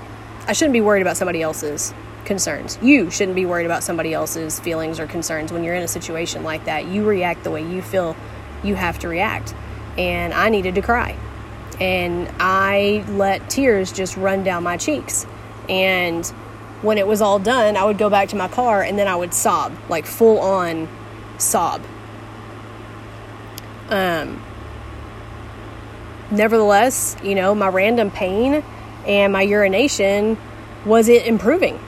I 0.49 0.55
shouldn't 0.55 0.73
be 0.73 0.81
worried 0.81 1.03
about 1.03 1.17
somebody 1.17 1.41
else's 1.41 1.95
concerns. 2.25 2.79
You 2.83 3.11
shouldn't 3.11 3.37
be 3.37 3.47
worried 3.47 3.67
about 3.67 3.83
somebody 3.83 4.15
else's 4.15 4.61
feelings 4.61 5.01
or 5.01 5.07
concerns 5.07 5.53
when 5.53 5.65
you're 5.65 5.75
in 5.75 5.83
a 5.83 5.89
situation 5.89 6.45
like 6.45 6.65
that. 6.67 6.87
You 6.87 7.05
react 7.05 7.45
the 7.45 7.51
way 7.51 7.63
you 7.63 7.83
feel 7.83 8.17
you 8.63 8.75
have 8.75 8.99
to 9.01 9.09
react. 9.09 9.55
And 9.99 10.33
I 10.33 10.49
needed 10.49 10.75
to 10.77 10.83
cry. 10.83 11.17
And 11.81 12.31
I 12.39 13.05
let 13.09 13.51
tears 13.51 13.93
just 13.93 14.17
run 14.17 14.45
down 14.45 14.63
my 14.63 14.77
cheeks. 14.77 15.27
And 15.69 16.27
when 16.83 16.99
it 16.99 17.07
was 17.07 17.21
all 17.21 17.39
done, 17.39 17.77
I 17.77 17.85
would 17.85 17.99
go 17.99 18.11
back 18.11 18.29
to 18.31 18.37
my 18.37 18.49
car 18.49 18.83
and 18.83 18.99
then 18.99 19.09
I 19.09 19.17
would 19.17 19.35
sob, 19.35 19.77
like 19.89 20.07
full 20.07 20.39
on 20.41 20.89
sob. 21.39 21.83
Um, 23.89 24.43
nevertheless, 26.31 27.17
you 27.23 27.35
know, 27.35 27.55
my 27.55 27.69
random 27.69 28.11
pain 28.11 28.65
and 29.07 29.33
my 29.33 29.43
urination 29.43 30.39
was 30.85 31.09
it 31.09 31.27
improving? 31.27 31.79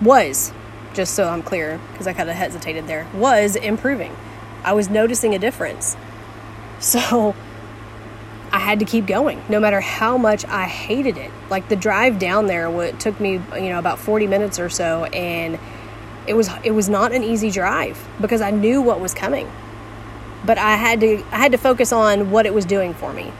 Was, 0.00 0.52
just 0.94 1.14
so 1.14 1.28
I'm 1.28 1.42
clear, 1.42 1.80
because 1.92 2.06
I 2.06 2.12
kind 2.12 2.28
of 2.28 2.36
hesitated 2.36 2.86
there, 2.86 3.06
was 3.14 3.56
improving. 3.56 4.16
I 4.64 4.72
was 4.72 4.88
noticing 4.88 5.34
a 5.34 5.38
difference. 5.38 5.96
So 6.78 7.34
I 8.52 8.58
had 8.58 8.80
to 8.80 8.84
keep 8.84 9.06
going, 9.06 9.42
no 9.48 9.58
matter 9.58 9.80
how 9.80 10.18
much 10.18 10.44
I 10.44 10.64
hated 10.64 11.16
it. 11.16 11.30
Like 11.48 11.68
the 11.70 11.76
drive 11.76 12.18
down 12.18 12.46
there, 12.46 12.70
what 12.70 13.00
took 13.00 13.18
me, 13.18 13.40
you 13.54 13.68
know, 13.70 13.78
about 13.78 13.98
40 13.98 14.26
minutes 14.26 14.58
or 14.58 14.68
so, 14.68 15.04
and 15.04 15.58
it 16.26 16.34
was 16.34 16.50
it 16.64 16.72
was 16.72 16.88
not 16.90 17.12
an 17.12 17.22
easy 17.22 17.50
drive 17.50 18.06
because 18.20 18.42
I 18.42 18.50
knew 18.50 18.82
what 18.82 19.00
was 19.00 19.14
coming. 19.14 19.50
But 20.44 20.58
I 20.58 20.76
had 20.76 21.00
to 21.00 21.24
I 21.32 21.38
had 21.38 21.52
to 21.52 21.58
focus 21.58 21.92
on 21.92 22.30
what 22.30 22.44
it 22.44 22.52
was 22.52 22.66
doing 22.66 22.92
for 22.92 23.12
me. 23.12 23.32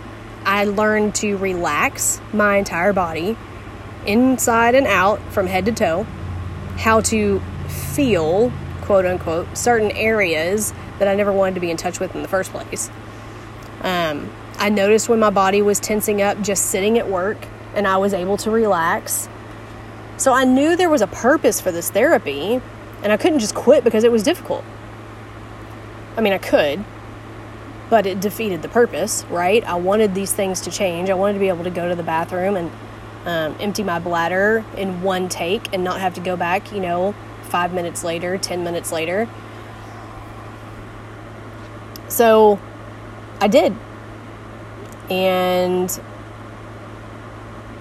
I 0.44 0.64
learned 0.64 1.14
to 1.16 1.36
relax 1.36 2.20
my 2.32 2.56
entire 2.56 2.92
body, 2.92 3.36
inside 4.06 4.74
and 4.74 4.86
out, 4.86 5.20
from 5.30 5.46
head 5.46 5.66
to 5.66 5.72
toe 5.72 6.06
how 6.76 7.00
to 7.02 7.40
feel, 7.68 8.52
quote 8.82 9.06
unquote, 9.06 9.56
certain 9.56 9.90
areas 9.92 10.72
that 10.98 11.08
I 11.08 11.14
never 11.14 11.32
wanted 11.32 11.54
to 11.54 11.60
be 11.60 11.70
in 11.70 11.76
touch 11.76 12.00
with 12.00 12.14
in 12.14 12.22
the 12.22 12.28
first 12.28 12.52
place. 12.52 12.90
Um, 13.82 14.32
I 14.58 14.70
noticed 14.70 15.08
when 15.08 15.20
my 15.20 15.30
body 15.30 15.62
was 15.62 15.78
tensing 15.78 16.22
up 16.22 16.40
just 16.40 16.66
sitting 16.66 16.98
at 16.98 17.08
work 17.08 17.38
and 17.74 17.86
I 17.86 17.98
was 17.98 18.14
able 18.14 18.36
to 18.38 18.50
relax. 18.50 19.28
So 20.16 20.32
I 20.32 20.44
knew 20.44 20.76
there 20.76 20.88
was 20.88 21.02
a 21.02 21.06
purpose 21.06 21.60
for 21.60 21.70
this 21.70 21.90
therapy 21.90 22.60
and 23.02 23.12
I 23.12 23.16
couldn't 23.16 23.40
just 23.40 23.54
quit 23.54 23.84
because 23.84 24.04
it 24.04 24.10
was 24.10 24.22
difficult. 24.22 24.64
I 26.16 26.22
mean, 26.22 26.32
I 26.32 26.38
could, 26.38 26.82
but 27.90 28.06
it 28.06 28.20
defeated 28.20 28.62
the 28.62 28.68
purpose, 28.68 29.24
right? 29.28 29.62
I 29.64 29.74
wanted 29.74 30.14
these 30.14 30.32
things 30.32 30.62
to 30.62 30.70
change. 30.70 31.10
I 31.10 31.14
wanted 31.14 31.34
to 31.34 31.40
be 31.40 31.48
able 31.48 31.64
to 31.64 31.70
go 31.70 31.88
to 31.88 31.94
the 31.94 32.02
bathroom 32.02 32.56
and 32.56 32.70
um, 33.26 33.56
empty 33.60 33.82
my 33.82 33.98
bladder 33.98 34.64
in 34.76 35.02
one 35.02 35.28
take 35.28 35.72
and 35.74 35.84
not 35.84 36.00
have 36.00 36.14
to 36.14 36.20
go 36.20 36.36
back, 36.36 36.72
you 36.72 36.80
know, 36.80 37.14
five 37.42 37.74
minutes 37.74 38.02
later, 38.02 38.38
10 38.38 38.64
minutes 38.64 38.92
later. 38.92 39.28
So 42.08 42.58
I 43.40 43.48
did. 43.48 43.74
And 45.10 46.00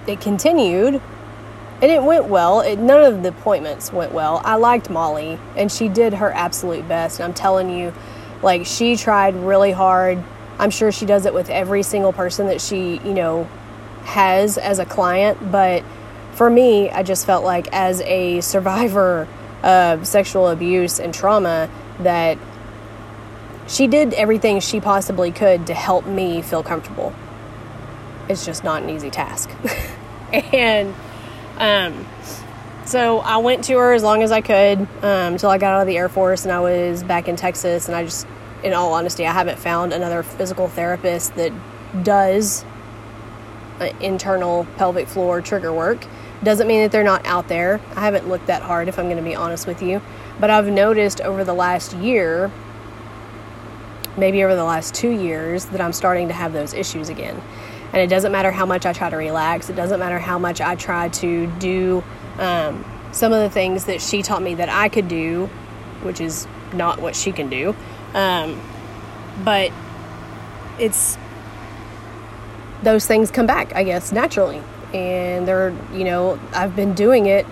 it 0.07 0.19
continued 0.19 1.01
and 1.81 1.91
it 1.91 2.01
went 2.01 2.25
well. 2.25 2.61
It, 2.61 2.79
none 2.79 3.03
of 3.03 3.21
the 3.21 3.29
appointments 3.29 3.91
went 3.91 4.13
well. 4.13 4.41
I 4.43 4.55
liked 4.55 4.89
Molly, 4.89 5.37
and 5.55 5.71
she 5.71 5.89
did 5.89 6.13
her 6.13 6.31
absolute 6.31 6.87
best. 6.87 7.19
And 7.19 7.27
I'm 7.27 7.33
telling 7.33 7.69
you, 7.69 7.93
like, 8.41 8.65
she 8.65 8.95
tried 8.95 9.35
really 9.35 9.71
hard. 9.71 10.23
I'm 10.57 10.69
sure 10.69 10.91
she 10.91 11.05
does 11.05 11.25
it 11.25 11.33
with 11.33 11.49
every 11.49 11.83
single 11.83 12.13
person 12.13 12.47
that 12.47 12.61
she, 12.61 12.99
you 13.03 13.13
know, 13.13 13.47
has 14.05 14.57
as 14.57 14.79
a 14.79 14.85
client. 14.85 15.51
But 15.51 15.83
for 16.33 16.49
me, 16.49 16.89
I 16.89 17.03
just 17.03 17.25
felt 17.25 17.43
like 17.43 17.67
as 17.73 18.01
a 18.01 18.41
survivor 18.41 19.27
of 19.63 20.07
sexual 20.07 20.47
abuse 20.47 20.99
and 20.99 21.13
trauma, 21.13 21.69
that 21.99 22.37
she 23.67 23.87
did 23.87 24.13
everything 24.13 24.59
she 24.59 24.79
possibly 24.79 25.31
could 25.31 25.67
to 25.67 25.73
help 25.73 26.05
me 26.05 26.41
feel 26.41 26.63
comfortable. 26.63 27.13
It's 28.29 28.45
just 28.45 28.63
not 28.63 28.83
an 28.83 28.89
easy 28.89 29.09
task. 29.09 29.49
and 30.33 30.93
um, 31.57 32.05
so 32.85 33.19
I 33.19 33.37
went 33.37 33.63
to 33.65 33.77
her 33.77 33.93
as 33.93 34.03
long 34.03 34.21
as 34.21 34.31
I 34.31 34.41
could 34.41 34.79
um, 34.79 35.33
until 35.33 35.49
I 35.49 35.57
got 35.57 35.73
out 35.73 35.81
of 35.81 35.87
the 35.87 35.97
Air 35.97 36.09
Force 36.09 36.43
and 36.43 36.51
I 36.51 36.59
was 36.59 37.03
back 37.03 37.27
in 37.27 37.35
Texas. 37.35 37.87
And 37.87 37.95
I 37.95 38.03
just, 38.03 38.27
in 38.63 38.73
all 38.73 38.93
honesty, 38.93 39.25
I 39.25 39.31
haven't 39.31 39.57
found 39.57 39.93
another 39.93 40.21
physical 40.21 40.67
therapist 40.67 41.35
that 41.35 41.51
does 42.03 42.63
internal 43.99 44.65
pelvic 44.77 45.07
floor 45.07 45.41
trigger 45.41 45.73
work. 45.73 46.05
Doesn't 46.43 46.67
mean 46.67 46.81
that 46.81 46.91
they're 46.91 47.03
not 47.03 47.25
out 47.25 47.47
there. 47.47 47.79
I 47.95 48.01
haven't 48.01 48.27
looked 48.27 48.47
that 48.47 48.61
hard, 48.61 48.87
if 48.87 48.99
I'm 48.99 49.05
going 49.05 49.17
to 49.17 49.23
be 49.23 49.35
honest 49.35 49.67
with 49.67 49.81
you. 49.81 50.01
But 50.39 50.49
I've 50.49 50.67
noticed 50.67 51.21
over 51.21 51.43
the 51.43 51.53
last 51.53 51.93
year, 51.93 52.51
maybe 54.17 54.43
over 54.43 54.55
the 54.55 54.63
last 54.63 54.93
two 54.93 55.09
years, 55.09 55.65
that 55.65 55.81
I'm 55.81 55.93
starting 55.93 56.27
to 56.27 56.33
have 56.33 56.53
those 56.53 56.73
issues 56.73 57.09
again. 57.09 57.41
And 57.93 58.01
it 58.01 58.07
doesn't 58.07 58.31
matter 58.31 58.51
how 58.51 58.65
much 58.65 58.85
I 58.85 58.93
try 58.93 59.09
to 59.09 59.15
relax, 59.15 59.69
it 59.69 59.75
doesn't 59.75 59.99
matter 59.99 60.19
how 60.19 60.37
much 60.37 60.59
I 60.61 60.75
try 60.75 61.09
to 61.09 61.47
do 61.59 62.03
um, 62.37 62.83
some 63.11 63.31
of 63.31 63.39
the 63.39 63.49
things 63.49 63.85
that 63.85 64.01
she 64.01 64.21
taught 64.21 64.41
me 64.41 64.55
that 64.55 64.69
I 64.69 64.89
could 64.89 65.07
do, 65.07 65.45
which 66.03 66.19
is 66.19 66.47
not 66.73 67.01
what 67.01 67.15
she 67.15 67.31
can 67.31 67.49
do. 67.49 67.75
Um, 68.13 68.61
but 69.43 69.71
it's 70.79 71.17
those 72.85 73.05
things 73.05 73.31
come 73.31 73.45
back, 73.45 73.75
I 73.75 73.83
guess, 73.83 74.13
naturally. 74.13 74.61
And 74.93 75.45
they're, 75.45 75.73
you 75.93 76.05
know, 76.05 76.39
I've 76.53 76.75
been 76.75 76.93
doing 76.93 77.25
it, 77.25 77.45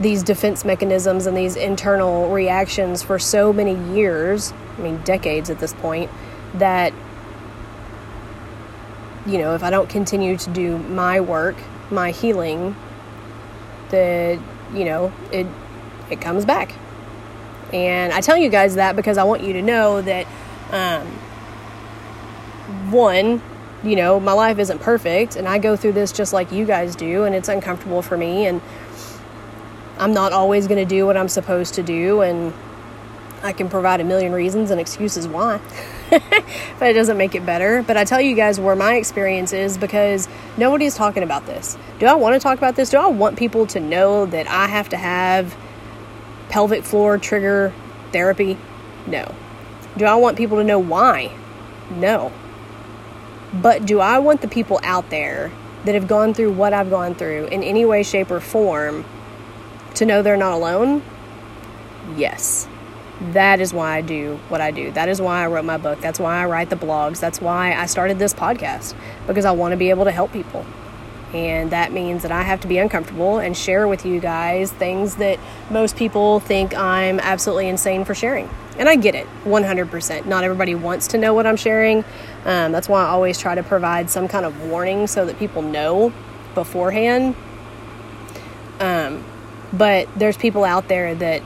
these 0.00 0.22
defense 0.22 0.64
mechanisms 0.64 1.26
and 1.26 1.36
these 1.36 1.54
internal 1.54 2.30
reactions 2.30 3.02
for 3.02 3.18
so 3.18 3.52
many 3.52 3.76
years, 3.94 4.52
I 4.76 4.82
mean, 4.82 5.00
decades 5.02 5.48
at 5.50 5.60
this 5.60 5.72
point, 5.74 6.10
that 6.54 6.92
you 9.26 9.38
know, 9.38 9.54
if 9.54 9.62
I 9.62 9.70
don't 9.70 9.88
continue 9.88 10.36
to 10.36 10.50
do 10.50 10.78
my 10.78 11.20
work, 11.20 11.56
my 11.90 12.10
healing, 12.12 12.76
that 13.90 14.38
you 14.72 14.84
know, 14.84 15.12
it 15.32 15.46
it 16.10 16.20
comes 16.20 16.44
back. 16.44 16.74
And 17.72 18.12
I 18.12 18.20
tell 18.20 18.36
you 18.36 18.48
guys 18.48 18.76
that 18.76 18.94
because 18.94 19.18
I 19.18 19.24
want 19.24 19.42
you 19.42 19.52
to 19.54 19.62
know 19.62 20.00
that 20.02 20.26
um, 20.70 21.06
one, 22.90 23.42
you 23.86 23.96
know, 23.96 24.18
my 24.18 24.32
life 24.32 24.58
isn't 24.58 24.80
perfect 24.80 25.36
and 25.36 25.46
I 25.46 25.58
go 25.58 25.76
through 25.76 25.92
this 25.92 26.10
just 26.10 26.32
like 26.32 26.50
you 26.50 26.64
guys 26.66 26.96
do 26.96 27.24
and 27.24 27.34
it's 27.34 27.48
uncomfortable 27.48 28.02
for 28.02 28.16
me 28.16 28.46
and 28.46 28.60
I'm 29.98 30.12
not 30.12 30.32
always 30.32 30.66
going 30.66 30.78
to 30.78 30.88
do 30.88 31.06
what 31.06 31.16
I'm 31.16 31.28
supposed 31.28 31.74
to 31.74 31.82
do 31.82 32.20
and 32.20 32.52
I 33.42 33.52
can 33.52 33.68
provide 33.68 34.00
a 34.00 34.04
million 34.04 34.32
reasons 34.32 34.72
and 34.72 34.80
excuses 34.80 35.28
why. 35.28 35.60
but 36.10 36.90
it 36.90 36.94
doesn't 36.94 37.16
make 37.16 37.36
it 37.36 37.46
better. 37.46 37.82
But 37.82 37.96
I 37.96 38.04
tell 38.04 38.20
you 38.20 38.34
guys 38.34 38.58
where 38.58 38.74
my 38.74 38.94
experience 38.94 39.52
is 39.52 39.78
because 39.78 40.28
nobody's 40.56 40.96
talking 40.96 41.22
about 41.22 41.46
this. 41.46 41.78
Do 42.00 42.06
I 42.06 42.14
want 42.14 42.34
to 42.34 42.40
talk 42.40 42.58
about 42.58 42.74
this? 42.74 42.90
Do 42.90 42.98
I 42.98 43.06
want 43.06 43.38
people 43.38 43.66
to 43.68 43.80
know 43.80 44.26
that 44.26 44.48
I 44.48 44.66
have 44.66 44.88
to 44.88 44.96
have 44.96 45.56
pelvic 46.48 46.82
floor 46.82 47.18
trigger 47.18 47.72
therapy? 48.10 48.58
No. 49.06 49.32
Do 49.96 50.06
I 50.06 50.16
want 50.16 50.36
people 50.36 50.56
to 50.56 50.64
know 50.64 50.80
why? 50.80 51.32
No. 51.90 52.32
But 53.62 53.86
do 53.86 54.00
I 54.00 54.18
want 54.18 54.40
the 54.42 54.48
people 54.48 54.80
out 54.82 55.08
there 55.10 55.50
that 55.84 55.94
have 55.94 56.08
gone 56.08 56.34
through 56.34 56.52
what 56.52 56.72
I've 56.72 56.90
gone 56.90 57.14
through 57.14 57.46
in 57.46 57.62
any 57.62 57.84
way, 57.84 58.02
shape, 58.02 58.30
or 58.30 58.40
form 58.40 59.04
to 59.94 60.04
know 60.04 60.22
they're 60.22 60.36
not 60.36 60.52
alone? 60.52 61.02
Yes. 62.16 62.68
That 63.32 63.60
is 63.60 63.72
why 63.72 63.96
I 63.96 64.00
do 64.02 64.38
what 64.48 64.60
I 64.60 64.70
do. 64.70 64.90
That 64.92 65.08
is 65.08 65.22
why 65.22 65.42
I 65.42 65.46
wrote 65.46 65.64
my 65.64 65.78
book. 65.78 66.00
That's 66.00 66.20
why 66.20 66.42
I 66.42 66.46
write 66.46 66.68
the 66.68 66.76
blogs. 66.76 67.18
That's 67.18 67.40
why 67.40 67.74
I 67.74 67.86
started 67.86 68.18
this 68.18 68.34
podcast 68.34 68.94
because 69.26 69.46
I 69.46 69.52
want 69.52 69.72
to 69.72 69.76
be 69.76 69.88
able 69.90 70.04
to 70.04 70.10
help 70.10 70.32
people. 70.32 70.66
And 71.32 71.70
that 71.70 71.92
means 71.92 72.22
that 72.22 72.32
I 72.32 72.42
have 72.42 72.60
to 72.60 72.68
be 72.68 72.78
uncomfortable 72.78 73.38
and 73.38 73.56
share 73.56 73.88
with 73.88 74.04
you 74.04 74.20
guys 74.20 74.70
things 74.70 75.16
that 75.16 75.38
most 75.70 75.96
people 75.96 76.40
think 76.40 76.74
I'm 76.76 77.18
absolutely 77.20 77.68
insane 77.68 78.04
for 78.04 78.14
sharing. 78.14 78.50
And 78.78 78.88
I 78.88 78.96
get 78.96 79.14
it 79.14 79.26
100%. 79.44 80.26
Not 80.26 80.44
everybody 80.44 80.74
wants 80.74 81.08
to 81.08 81.18
know 81.18 81.32
what 81.34 81.46
I'm 81.46 81.56
sharing. 81.56 82.04
Um, 82.44 82.72
that's 82.72 82.88
why 82.88 83.02
I 83.02 83.08
always 83.08 83.38
try 83.38 83.54
to 83.54 83.62
provide 83.62 84.10
some 84.10 84.28
kind 84.28 84.44
of 84.44 84.68
warning 84.68 85.06
so 85.06 85.24
that 85.26 85.38
people 85.38 85.62
know 85.62 86.12
beforehand. 86.54 87.34
Um, 88.80 89.24
but 89.72 90.08
there's 90.16 90.36
people 90.36 90.64
out 90.64 90.88
there 90.88 91.14
that 91.14 91.42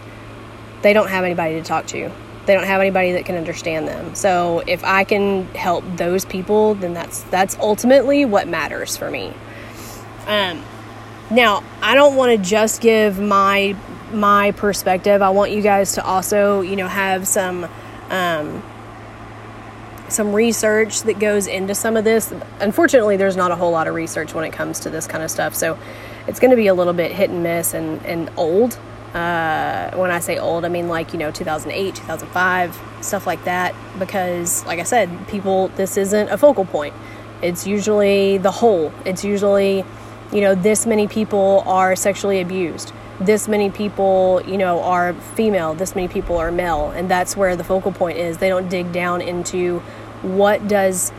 they 0.83 0.93
don't 0.93 1.09
have 1.09 1.25
anybody 1.25 1.55
to 1.55 1.63
talk 1.63 1.87
to. 1.89 2.11
They 2.47 2.55
don't 2.55 2.65
have 2.65 2.81
anybody 2.81 3.13
that 3.13 3.27
can 3.27 3.37
understand 3.37 3.87
them. 3.87 4.15
So 4.15 4.63
if 4.67 4.83
I 4.83 5.05
can 5.05 5.47
help 5.55 5.85
those 5.97 6.25
people, 6.25 6.75
then 6.75 6.95
that's 6.95 7.23
that's 7.25 7.57
ultimately 7.59 8.25
what 8.25 8.49
matters 8.49 8.97
for 8.97 9.11
me. 9.11 9.33
Um, 10.27 10.65
now 11.31 11.63
I 11.83 11.95
don't 11.95 12.17
want 12.17 12.33
to 12.33 12.39
just 12.39 12.81
give 12.81 13.21
my 13.21 13.77
my 14.13 14.53
perspective. 14.53 15.23
I 15.23 15.31
want 15.31 15.53
you 15.53 15.63
guys 15.63 15.93
to 15.95 16.05
also, 16.05 16.61
you 16.61 16.77
know, 16.77 16.89
have 16.89 17.27
some 17.27 17.69
um, 18.11 18.63
some 20.09 20.33
research 20.33 21.03
that 21.03 21.19
goes 21.19 21.47
into 21.47 21.75
some 21.75 21.97
of 21.97 22.05
this. 22.05 22.33
Unfortunately, 22.61 23.17
there's 23.17 23.37
not 23.37 23.51
a 23.51 23.57
whole 23.57 23.71
lot 23.71 23.87
of 23.87 23.95
research 23.95 24.35
when 24.35 24.45
it 24.45 24.53
comes 24.53 24.81
to 24.81 24.91
this 24.91 25.07
kind 25.07 25.23
of 25.23 25.31
stuff. 25.31 25.55
So 25.55 25.79
it's 26.27 26.41
going 26.41 26.51
to 26.51 26.57
be 26.57 26.67
a 26.67 26.75
little 26.75 26.93
bit 26.93 27.13
hit 27.13 27.31
and 27.31 27.43
miss 27.43 27.75
and, 27.75 28.05
and 28.05 28.31
old. 28.37 28.79
Uh, 29.15 29.91
when 29.97 30.11
I 30.11 30.21
say 30.21 30.39
old, 30.39 30.65
I 30.65 30.69
mean 30.69 30.89
like, 30.89 31.13
you 31.13 31.19
know, 31.19 31.31
2008, 31.31 31.95
2005, 31.95 32.81
stuff 33.01 33.27
like 33.27 33.45
that. 33.45 33.75
Because, 33.99 34.65
like 34.67 34.79
I 34.79 34.85
said, 34.85 35.29
people, 35.29 35.69
this 35.69 35.97
isn't 35.97 36.29
a 36.29 36.39
focal 36.39 36.65
point. 36.65 36.95
It's 37.43 37.67
usually 37.67 38.39
the 38.39 38.51
whole. 38.51 38.93
It's 39.05 39.25
usually, 39.25 39.85
you 40.33 40.41
know, 40.41 40.55
this 40.55 40.87
many 40.87 41.09
people 41.09 41.65
are 41.67 41.97
sexually 41.97 42.41
abused. 42.41 42.93
This 43.21 43.49
many 43.49 43.71
people, 43.71 44.43
you 44.47 44.57
know, 44.57 44.83
are 44.83 45.13
female. 45.13 45.75
This 45.75 45.95
many 45.95 46.09
people 46.09 46.37
are 46.37 46.51
male. 46.51 46.91
And 46.91 47.11
that's 47.11 47.37
where 47.37 47.55
the 47.55 47.65
focal 47.65 47.93
point 47.93 48.19
is. 48.19 48.39
They 48.39 48.49
don't 48.49 48.69
dig 48.69 48.93
down 48.93 49.21
into 49.21 49.81
what 50.23 50.67
does, 50.69 51.11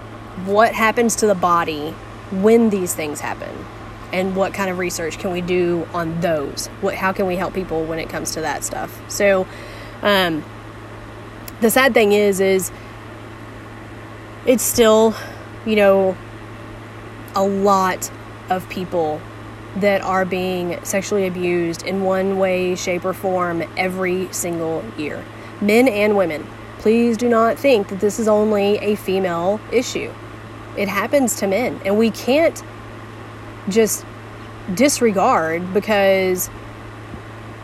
what 0.46 0.74
happens 0.74 1.16
to 1.18 1.28
the 1.28 1.36
body 1.36 1.92
when 2.32 2.70
these 2.70 2.94
things 2.94 3.20
happen 3.20 3.66
and 4.14 4.36
what 4.36 4.54
kind 4.54 4.70
of 4.70 4.78
research 4.78 5.18
can 5.20 5.32
we 5.32 5.42
do 5.42 5.88
on 5.94 6.20
those 6.22 6.68
what 6.82 6.96
how 6.96 7.12
can 7.12 7.26
we 7.26 7.36
help 7.36 7.54
people 7.54 7.84
when 7.84 8.00
it 8.00 8.10
comes 8.10 8.32
to 8.32 8.42
that 8.42 8.64
stuff 8.64 9.02
so 9.10 9.48
um, 10.02 10.44
the 11.60 11.70
sad 11.70 11.94
thing 11.94 12.12
is 12.12 12.40
is 12.40 12.72
it's 14.46 14.64
still 14.64 15.14
you 15.66 15.76
know 15.76 16.16
a 17.36 17.44
lot 17.44 18.12
of 18.50 18.68
people 18.70 19.22
that 19.78 20.02
are 20.02 20.26
being 20.26 20.84
sexually 20.84 21.28
abused 21.28 21.84
in 21.84 22.04
one 22.04 22.38
way 22.38 22.76
shape 22.76 23.06
or 23.06 23.14
form 23.14 23.64
every 23.78 24.32
single 24.34 24.84
year. 24.98 25.24
Men 25.62 25.88
and 25.88 26.18
women 26.18 26.48
please 26.80 27.16
do 27.16 27.30
not 27.30 27.60
think 27.60 27.90
that 27.90 28.00
this 28.00 28.20
is 28.20 28.28
only 28.28 28.78
a 28.80 28.96
female 28.96 29.60
issue. 29.72 30.12
It 30.76 30.88
happens 30.88 31.36
to 31.38 31.48
men 31.48 31.80
and 31.86 31.98
we 31.98 32.10
can't 32.10 32.62
just 33.70 34.04
disregard 34.74 35.74
because 35.74 36.50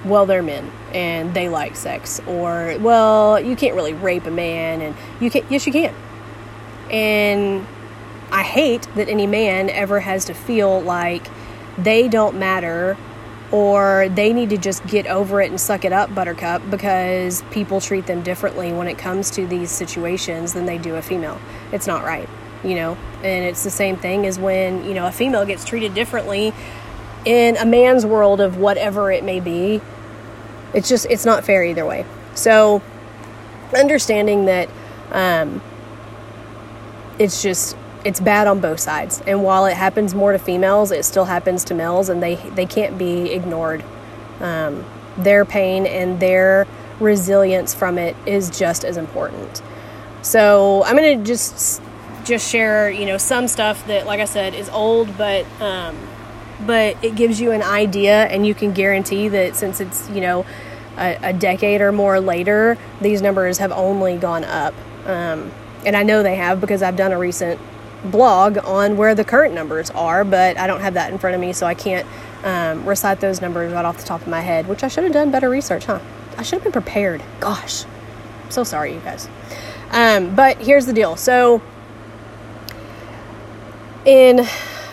well 0.06 0.28
they're 0.28 0.44
men 0.44 0.72
and 0.94 1.34
they 1.34 1.50
like 1.50 1.76
sex 1.76 2.20
or 2.28 2.78
well 2.80 3.40
you 3.40 3.56
can't 3.56 3.76
really 3.76 3.94
rape 3.94 4.26
a 4.26 4.32
man 4.32 4.82
and 4.82 4.96
you 5.20 5.32
can't, 5.32 5.50
yes 5.50 5.66
you 5.66 5.74
can. 5.74 5.94
And 6.92 7.66
i 8.32 8.44
hate 8.44 8.84
that 8.96 9.10
any 9.10 9.26
man 9.26 9.70
ever 9.70 10.02
has 10.02 10.26
to 10.26 10.34
feel 10.34 10.82
like 10.82 11.26
they 11.78 12.08
don't 12.08 12.38
matter 12.38 12.98
or 13.52 14.10
they 14.10 14.34
need 14.34 14.50
to 14.50 14.58
just 14.58 14.86
get 14.88 15.08
over 15.08 15.42
it 15.42 15.50
and 15.50 15.60
suck 15.60 15.86
it 15.86 15.94
up 15.94 16.14
buttercup 16.14 16.62
because 16.70 17.42
people 17.52 17.80
treat 17.80 18.06
them 18.06 18.22
differently 18.22 18.74
when 18.74 18.88
it 18.88 18.98
comes 18.98 19.32
to 19.32 19.48
these 19.48 19.72
situations 19.72 20.54
than 20.54 20.66
they 20.66 20.78
do 20.78 20.96
a 20.96 21.02
female. 21.02 21.40
It's 21.72 21.88
not 21.88 22.04
right 22.04 22.28
you 22.64 22.76
know? 22.76 22.98
And 23.24 23.46
it's 23.46 23.64
the 23.64 23.70
same 23.70 23.98
thing 23.98 24.26
as 24.26 24.40
when 24.40 24.86
you 24.86 24.94
know 24.94 25.08
a 25.08 25.12
female 25.12 25.46
gets 25.46 25.66
treated 25.66 25.94
differently 25.94 26.54
in 27.26 27.58
a 27.58 27.66
man's 27.66 28.06
world 28.06 28.42
of 28.42 28.58
whatever 28.58 29.12
it 29.12 29.24
may 29.24 29.40
be. 29.40 29.82
It's 30.74 30.90
just 30.90 31.08
it's 31.10 31.26
not 31.26 31.44
fair 31.44 31.64
either 31.64 31.86
way. 31.86 32.06
So 32.36 32.82
understanding 33.76 34.46
that 34.46 34.70
um, 35.12 35.62
it's 37.20 37.42
just 37.42 37.76
it's 38.08 38.22
bad 38.22 38.48
on 38.48 38.62
both 38.62 38.80
sides. 38.80 39.22
And 39.28 39.44
while 39.44 39.66
it 39.66 39.76
happens 39.76 40.16
more 40.16 40.32
to 40.32 40.40
females, 40.40 40.92
it 40.92 41.04
still 41.04 41.26
happens 41.26 41.66
to 41.66 41.74
males, 41.74 42.08
and 42.08 42.24
they 42.24 42.36
they 42.36 42.66
can't 42.66 42.98
be 42.98 43.34
ignored. 43.34 43.84
Um, 44.40 44.86
their 45.18 45.44
pain 45.44 45.86
and 45.86 46.20
their 46.22 46.66
resilience 47.02 47.74
from 47.74 47.98
it 47.98 48.16
is 48.26 48.50
just 48.50 48.86
as 48.86 48.96
important. 48.96 49.62
So 50.22 50.86
I'm 50.86 50.96
gonna 50.96 51.22
just 51.22 51.82
just 52.24 52.50
share, 52.50 52.90
you 52.90 53.06
know, 53.06 53.18
some 53.18 53.50
stuff 53.50 53.86
that, 53.88 54.06
like 54.06 54.22
I 54.22 54.26
said, 54.26 54.54
is 54.54 54.70
old, 54.70 55.18
but 55.18 55.46
um, 55.62 55.98
but 56.66 57.04
it 57.04 57.16
gives 57.16 57.42
you 57.42 57.52
an 57.52 57.62
idea, 57.62 58.24
and 58.28 58.48
you 58.48 58.56
can 58.56 58.72
guarantee 58.72 59.28
that 59.28 59.58
since 59.58 59.82
it's 59.82 60.10
you 60.12 60.22
know 60.22 60.46
a, 60.98 61.18
a 61.24 61.34
decade 61.34 61.82
or 61.82 61.92
more 61.92 62.22
later, 62.22 62.78
these 63.02 63.22
numbers 63.22 63.58
have 63.58 63.74
only 63.74 64.16
gone 64.16 64.46
up. 64.46 64.74
Um, 65.06 65.52
and 65.86 65.98
I 65.98 66.04
know 66.04 66.24
they 66.24 66.36
have 66.36 66.62
because 66.62 66.82
I've 66.82 66.96
done 66.96 67.12
a 67.12 67.18
recent 67.18 67.60
blog 68.06 68.58
on 68.60 68.98
where 68.98 69.16
the 69.16 69.24
current 69.24 69.54
numbers 69.54 69.90
are, 69.92 70.24
but 70.24 70.58
I 70.58 70.68
don't 70.68 70.82
have 70.82 70.94
that 70.96 71.12
in 71.12 71.18
front 71.18 71.36
of 71.36 71.42
me, 71.42 71.54
so 71.54 71.66
I 71.66 71.74
can't 71.74 72.08
um, 72.44 72.86
recite 72.86 73.20
those 73.20 73.42
numbers 73.42 73.72
right 73.74 73.86
off 73.86 73.98
the 73.98 74.06
top 74.06 74.22
of 74.22 74.28
my 74.28 74.42
head, 74.42 74.68
which 74.68 74.84
I 74.84 74.88
should 74.88 75.04
have 75.04 75.14
done 75.14 75.32
better 75.32 75.50
research, 75.50 75.86
huh? 75.86 76.00
I 76.38 76.44
should 76.44 76.56
have 76.56 76.64
been 76.64 76.72
prepared. 76.72 77.24
Gosh, 77.40 77.86
I'm 78.46 78.52
so 78.52 78.64
sorry, 78.64 78.94
you 78.94 79.00
guys. 79.00 79.28
Um, 79.92 80.36
but 80.36 80.58
here's 80.58 80.86
the 80.86 80.94
deal. 80.94 81.16
So, 81.16 81.62
in 84.06 84.46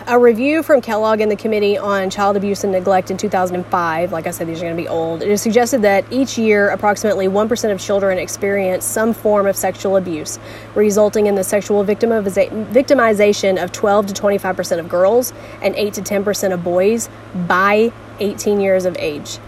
a 0.07 0.19
review 0.19 0.61
from 0.61 0.81
Kellogg 0.81 1.19
and 1.19 1.31
the 1.31 1.35
Committee 1.35 1.79
on 1.79 2.11
Child 2.11 2.37
Abuse 2.37 2.63
and 2.63 2.71
Neglect 2.71 3.09
in 3.09 3.17
2005, 3.17 4.11
like 4.11 4.27
I 4.27 4.31
said, 4.31 4.47
these 4.47 4.59
are 4.59 4.65
going 4.65 4.77
to 4.77 4.81
be 4.81 4.87
old, 4.87 5.23
it 5.23 5.29
is 5.29 5.41
suggested 5.41 5.81
that 5.81 6.05
each 6.11 6.37
year 6.37 6.69
approximately 6.69 7.27
1% 7.27 7.71
of 7.71 7.79
children 7.79 8.19
experience 8.19 8.85
some 8.85 9.13
form 9.13 9.47
of 9.47 9.55
sexual 9.55 9.97
abuse, 9.97 10.37
resulting 10.75 11.25
in 11.25 11.33
the 11.33 11.43
sexual 11.43 11.83
victimization 11.83 13.63
of 13.63 13.71
12 13.71 14.07
to 14.07 14.13
25% 14.13 14.79
of 14.79 14.89
girls 14.89 15.33
and 15.63 15.73
8 15.75 15.93
to 15.95 16.01
10% 16.01 16.53
of 16.53 16.63
boys 16.63 17.09
by 17.47 17.91
18 18.19 18.59
years 18.59 18.85
of 18.85 18.95
age. 18.99 19.39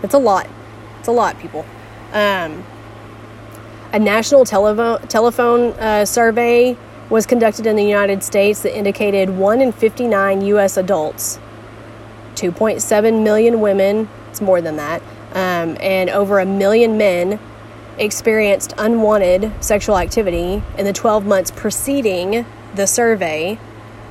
That's 0.00 0.14
a 0.14 0.18
lot. 0.18 0.48
It's 1.00 1.08
a 1.08 1.12
lot, 1.12 1.38
people. 1.38 1.66
Um, 2.14 2.64
a 3.92 3.98
national 3.98 4.46
telephone 4.46 5.72
uh, 5.72 6.04
survey 6.06 6.78
was 7.10 7.24
conducted 7.24 7.66
in 7.66 7.76
the 7.76 7.84
United 7.84 8.22
States 8.22 8.62
that 8.62 8.76
indicated 8.76 9.30
1 9.30 9.60
in 9.60 9.72
59 9.72 10.42
U.S. 10.42 10.76
adults, 10.76 11.38
2.7 12.34 13.22
million 13.22 13.60
women, 13.60 14.08
it's 14.30 14.40
more 14.40 14.60
than 14.60 14.76
that, 14.76 15.00
um, 15.32 15.76
and 15.80 16.10
over 16.10 16.38
a 16.38 16.46
million 16.46 16.98
men 16.98 17.40
experienced 17.98 18.74
unwanted 18.78 19.52
sexual 19.60 19.98
activity 19.98 20.62
in 20.76 20.84
the 20.84 20.92
12 20.92 21.26
months 21.26 21.50
preceding 21.50 22.44
the 22.74 22.86
survey, 22.86 23.58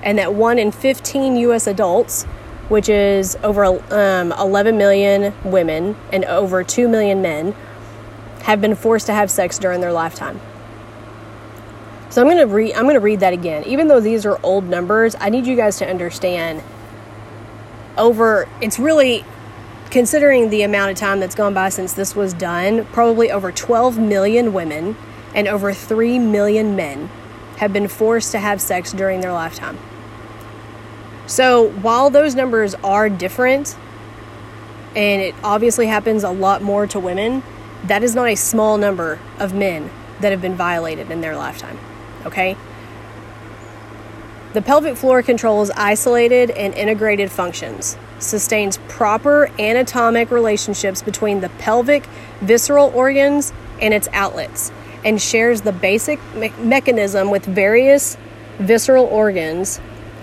and 0.01 0.17
that 0.17 0.33
1 0.33 0.59
in 0.59 0.71
15 0.71 1.35
U.S. 1.37 1.67
adults, 1.67 2.23
which 2.67 2.89
is 2.89 3.37
over 3.43 3.65
um, 3.65 4.31
11 4.33 4.77
million 4.77 5.33
women 5.43 5.95
and 6.11 6.25
over 6.25 6.63
2 6.63 6.87
million 6.87 7.21
men, 7.21 7.53
have 8.41 8.59
been 8.59 8.75
forced 8.75 9.05
to 9.05 9.13
have 9.13 9.29
sex 9.29 9.59
during 9.59 9.81
their 9.81 9.91
lifetime. 9.91 10.39
So 12.09 12.21
I'm 12.21 12.27
going 12.27 12.37
to 12.37 12.47
read 12.47 12.73
I'm 12.73 12.87
to 12.89 12.99
read 12.99 13.19
that 13.19 13.33
again. 13.33 13.63
Even 13.65 13.87
though 13.87 13.99
these 13.99 14.25
are 14.25 14.39
old 14.43 14.65
numbers, 14.65 15.15
I 15.19 15.29
need 15.29 15.45
you 15.45 15.55
guys 15.55 15.77
to 15.79 15.89
understand 15.89 16.63
over 17.97 18.47
it's 18.61 18.79
really 18.79 19.25
considering 19.89 20.49
the 20.49 20.61
amount 20.61 20.91
of 20.91 20.97
time 20.97 21.19
that's 21.19 21.35
gone 21.35 21.53
by 21.53 21.69
since 21.69 21.93
this 21.93 22.15
was 22.15 22.33
done, 22.33 22.85
probably 22.85 23.31
over 23.31 23.51
12 23.51 23.97
million 23.97 24.53
women 24.53 24.95
and 25.33 25.47
over 25.47 25.73
3 25.73 26.19
million 26.19 26.75
men 26.75 27.09
have 27.57 27.73
been 27.73 27.87
forced 27.87 28.31
to 28.31 28.39
have 28.39 28.61
sex 28.61 28.91
during 28.91 29.21
their 29.21 29.33
lifetime. 29.33 29.77
So, 31.25 31.69
while 31.69 32.09
those 32.09 32.35
numbers 32.35 32.75
are 32.75 33.09
different 33.09 33.75
and 34.95 35.21
it 35.21 35.35
obviously 35.43 35.87
happens 35.87 36.23
a 36.23 36.29
lot 36.29 36.61
more 36.61 36.87
to 36.87 36.99
women, 36.99 37.43
that 37.83 38.01
is 38.01 38.15
not 38.15 38.29
a 38.29 38.35
small 38.35 38.77
number 38.77 39.19
of 39.39 39.53
men 39.53 39.89
that 40.21 40.31
have 40.31 40.41
been 40.41 40.55
violated 40.55 41.11
in 41.11 41.21
their 41.21 41.35
lifetime 41.35 41.77
okay? 42.27 42.55
The 44.53 44.61
pelvic 44.61 44.95
floor 44.95 45.21
controls 45.21 45.69
isolated 45.71 46.49
and 46.51 46.73
integrated 46.73 47.29
functions, 47.31 47.97
sustains 48.17 48.79
proper 48.87 49.51
anatomic 49.59 50.31
relationships 50.31 51.01
between 51.01 51.41
the 51.41 51.49
pelvic 51.49 52.07
visceral 52.41 52.91
organs 52.95 53.53
and 53.81 53.93
its 53.93 54.07
outlets, 54.13 54.71
and 55.05 55.21
shares 55.21 55.61
the 55.61 55.71
basic 55.71 56.19
me- 56.33 56.53
mechanism 56.59 57.29
with 57.29 57.45
various 57.45 58.17
visceral 58.57 59.05
organs 59.05 59.79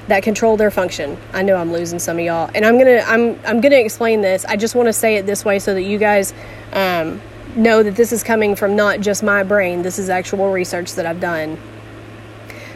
that 0.08 0.22
control 0.22 0.56
their 0.56 0.70
function. 0.70 1.16
I 1.32 1.42
know 1.42 1.56
I'm 1.56 1.72
losing 1.72 1.98
some 1.98 2.18
of 2.18 2.24
y'all, 2.24 2.50
and 2.54 2.64
I'm 2.64 2.76
gonna 2.78 3.04
I'm 3.06 3.38
I'm 3.46 3.60
gonna 3.60 3.76
explain 3.76 4.22
this. 4.22 4.44
I 4.46 4.56
just 4.56 4.74
want 4.74 4.88
to 4.88 4.92
say 4.92 5.16
it 5.16 5.26
this 5.26 5.44
way 5.44 5.58
so 5.58 5.74
that 5.74 5.82
you 5.82 5.98
guys 5.98 6.34
um, 6.72 7.20
know 7.54 7.82
that 7.82 7.94
this 7.94 8.10
is 8.10 8.24
coming 8.24 8.56
from 8.56 8.74
not 8.74 9.00
just 9.00 9.22
my 9.22 9.42
brain. 9.42 9.82
This 9.82 9.98
is 9.98 10.08
actual 10.08 10.50
research 10.50 10.94
that 10.94 11.06
I've 11.06 11.20
done 11.20 11.56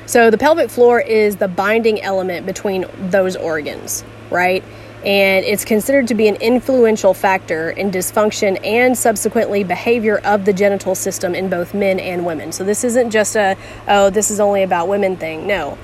so 0.08 0.30
the 0.30 0.38
pelvic 0.38 0.70
floor 0.70 0.98
is 1.02 1.36
the 1.36 1.48
binding 1.48 2.00
element 2.00 2.46
between 2.46 2.86
those 3.10 3.36
organs, 3.36 4.04
right? 4.30 4.64
And 5.04 5.44
it's 5.44 5.66
considered 5.66 6.08
to 6.08 6.14
be 6.14 6.28
an 6.28 6.36
influential 6.36 7.12
factor 7.12 7.68
in 7.68 7.90
dysfunction 7.90 8.58
and 8.64 8.96
subsequently 8.96 9.64
behavior 9.64 10.16
of 10.24 10.46
the 10.46 10.54
genital 10.54 10.94
system 10.94 11.34
in 11.34 11.50
both 11.50 11.74
men 11.74 12.00
and 12.00 12.24
women. 12.24 12.52
So 12.52 12.64
this 12.64 12.84
isn't 12.84 13.10
just 13.10 13.36
a, 13.36 13.54
oh, 13.86 14.08
this 14.08 14.30
is 14.30 14.40
only 14.40 14.62
about 14.62 14.88
women 14.88 15.14
thing. 15.18 15.46
No. 15.46 15.76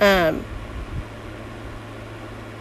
Um, 0.00 0.44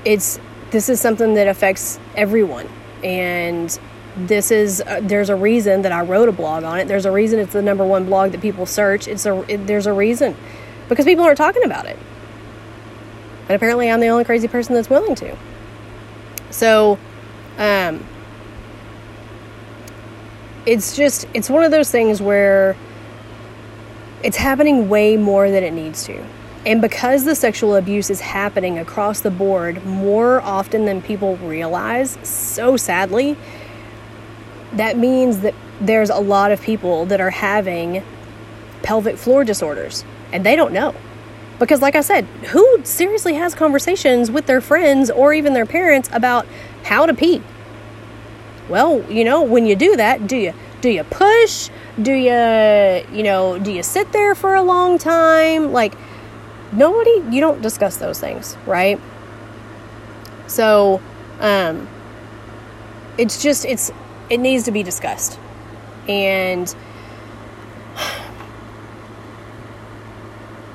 it's 0.06 0.40
this 0.70 0.88
is 0.88 1.02
something 1.02 1.34
that 1.34 1.48
affects 1.48 2.00
everyone 2.16 2.70
and 3.04 3.80
this 4.18 4.52
is 4.52 4.82
uh, 4.82 5.00
there's 5.02 5.30
a 5.30 5.36
reason 5.36 5.82
that 5.82 5.92
I 5.92 6.02
wrote 6.02 6.30
a 6.30 6.32
blog 6.32 6.64
on 6.64 6.80
it. 6.80 6.88
There's 6.88 7.06
a 7.06 7.12
reason 7.12 7.40
it's 7.40 7.54
the 7.54 7.62
number 7.64 7.86
one 7.86 8.06
blog 8.06 8.32
that 8.34 8.42
people 8.42 8.68
search. 8.68 9.08
It's 9.08 9.26
a 9.26 9.42
it, 9.52 9.66
there's 9.66 9.88
a 9.88 9.94
reason 9.94 10.36
because 10.90 11.06
people 11.06 11.26
aren't 11.26 11.38
talking 11.38 11.64
about 11.64 11.86
it. 11.86 11.98
And 13.48 13.56
apparently, 13.56 13.90
I'm 13.90 14.00
the 14.00 14.08
only 14.08 14.24
crazy 14.24 14.48
person 14.48 14.76
that's 14.76 14.90
willing 14.90 15.16
to. 15.16 15.36
So, 16.50 16.98
um, 17.58 18.06
it's 20.66 20.96
just, 20.96 21.28
it's 21.34 21.50
one 21.50 21.64
of 21.64 21.72
those 21.72 21.90
things 21.90 22.22
where 22.22 22.76
it's 24.22 24.38
happening 24.38 24.90
way 24.90 25.16
more 25.16 25.50
than 25.50 25.64
it 25.64 25.72
needs 25.72 26.06
to. 26.06 26.26
And 26.66 26.82
because 26.82 27.24
the 27.24 27.36
sexual 27.36 27.76
abuse 27.78 28.10
is 28.10 28.20
happening 28.20 28.78
across 28.78 29.22
the 29.22 29.32
board 29.32 29.86
more 29.86 30.42
often 30.42 30.84
than 30.84 31.02
people 31.02 31.38
realize, 31.38 32.18
so 32.24 32.76
sadly, 32.76 33.38
that 34.74 34.98
means 34.98 35.40
that 35.40 35.54
there's 35.80 36.10
a 36.10 36.20
lot 36.20 36.52
of 36.52 36.62
people 36.62 37.06
that 37.06 37.22
are 37.22 37.30
having 37.30 38.04
pelvic 38.84 39.16
floor 39.16 39.46
disorders 39.46 40.04
and 40.32 40.46
they 40.46 40.56
don't 40.56 40.74
know. 40.74 40.96
Because, 41.60 41.82
like 41.82 41.96
I 41.96 42.02
said, 42.02 42.26
who 42.52 42.84
seriously 42.84 43.34
has 43.34 43.56
conversations 43.56 44.30
with 44.30 44.46
their 44.46 44.62
friends 44.62 45.10
or 45.10 45.34
even 45.34 45.54
their 45.54 45.66
parents 45.66 46.10
about 46.14 46.46
how 46.84 47.06
to 47.06 47.14
pee? 47.14 47.42
Well, 48.70 49.10
you 49.12 49.24
know, 49.24 49.42
when 49.42 49.66
you 49.66 49.76
do 49.76 49.96
that, 49.96 50.28
do 50.28 50.38
you 50.38 50.54
do 50.82 50.90
you 50.90 51.04
push? 51.04 51.70
Do 52.00 52.14
you 52.14 53.08
you 53.12 53.24
know 53.24 53.58
do 53.58 53.72
you 53.72 53.82
sit 53.82 54.12
there 54.12 54.36
for 54.36 54.54
a 54.56 54.62
long 54.62 54.98
time? 54.98 55.72
Like 55.72 55.96
nobody, 56.72 57.24
you 57.32 57.42
don't 57.42 57.62
discuss 57.62 57.98
those 57.98 58.20
things, 58.20 58.56
right? 58.66 59.00
So, 60.48 61.02
um, 61.40 61.88
it's 63.18 63.42
just 63.42 63.66
it's 63.66 63.92
it 64.30 64.38
needs 64.38 64.64
to 64.66 64.72
be 64.72 64.84
discussed, 64.84 65.40
and 66.08 66.74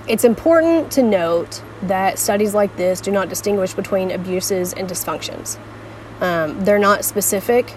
It's 0.09 0.25
important 0.25 0.91
to 0.93 1.03
note 1.03 1.62
that 1.83 2.19
studies 2.19 2.55
like 2.55 2.77
this 2.77 3.01
do 3.01 3.11
not 3.11 3.29
distinguish 3.29 3.75
between 3.75 4.11
abuses 4.11 4.73
and 4.73 4.88
dysfunctions. 4.88 5.59
Um, 6.21 6.65
they're 6.65 6.79
not 6.79 7.05
specific, 7.05 7.75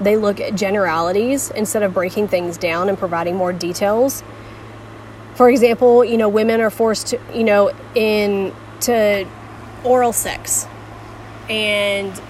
they 0.00 0.16
look 0.16 0.40
at 0.40 0.54
generalities 0.54 1.50
instead 1.50 1.82
of 1.82 1.92
breaking 1.92 2.28
things 2.28 2.56
down 2.56 2.88
and 2.88 2.96
providing 2.96 3.36
more 3.36 3.52
details. 3.52 4.22
For 5.34 5.50
example, 5.50 6.04
you 6.04 6.16
know, 6.16 6.28
women 6.28 6.60
are 6.60 6.70
forced 6.70 7.08
to, 7.08 7.20
you 7.34 7.44
know, 7.44 7.72
into 7.94 9.28
oral 9.84 10.12
sex 10.12 10.66
and 11.48 12.20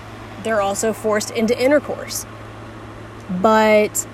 they're 0.43 0.61
also 0.61 0.93
forced 0.93 1.31
into 1.31 1.59
intercourse. 1.61 2.27
But 3.29 4.07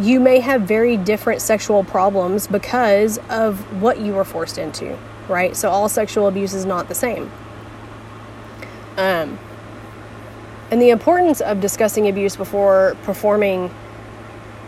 you 0.00 0.20
may 0.20 0.40
have 0.40 0.62
very 0.62 0.96
different 0.96 1.40
sexual 1.40 1.84
problems 1.84 2.46
because 2.46 3.18
of 3.30 3.80
what 3.80 4.00
you 4.00 4.12
were 4.12 4.24
forced 4.24 4.58
into, 4.58 4.98
right? 5.28 5.56
So 5.56 5.70
all 5.70 5.88
sexual 5.88 6.26
abuse 6.26 6.52
is 6.52 6.64
not 6.64 6.88
the 6.88 6.94
same. 6.94 7.30
Um, 8.96 9.38
and 10.70 10.80
the 10.80 10.90
importance 10.90 11.40
of 11.40 11.60
discussing 11.60 12.08
abuse 12.08 12.36
before 12.36 12.96
performing 13.02 13.72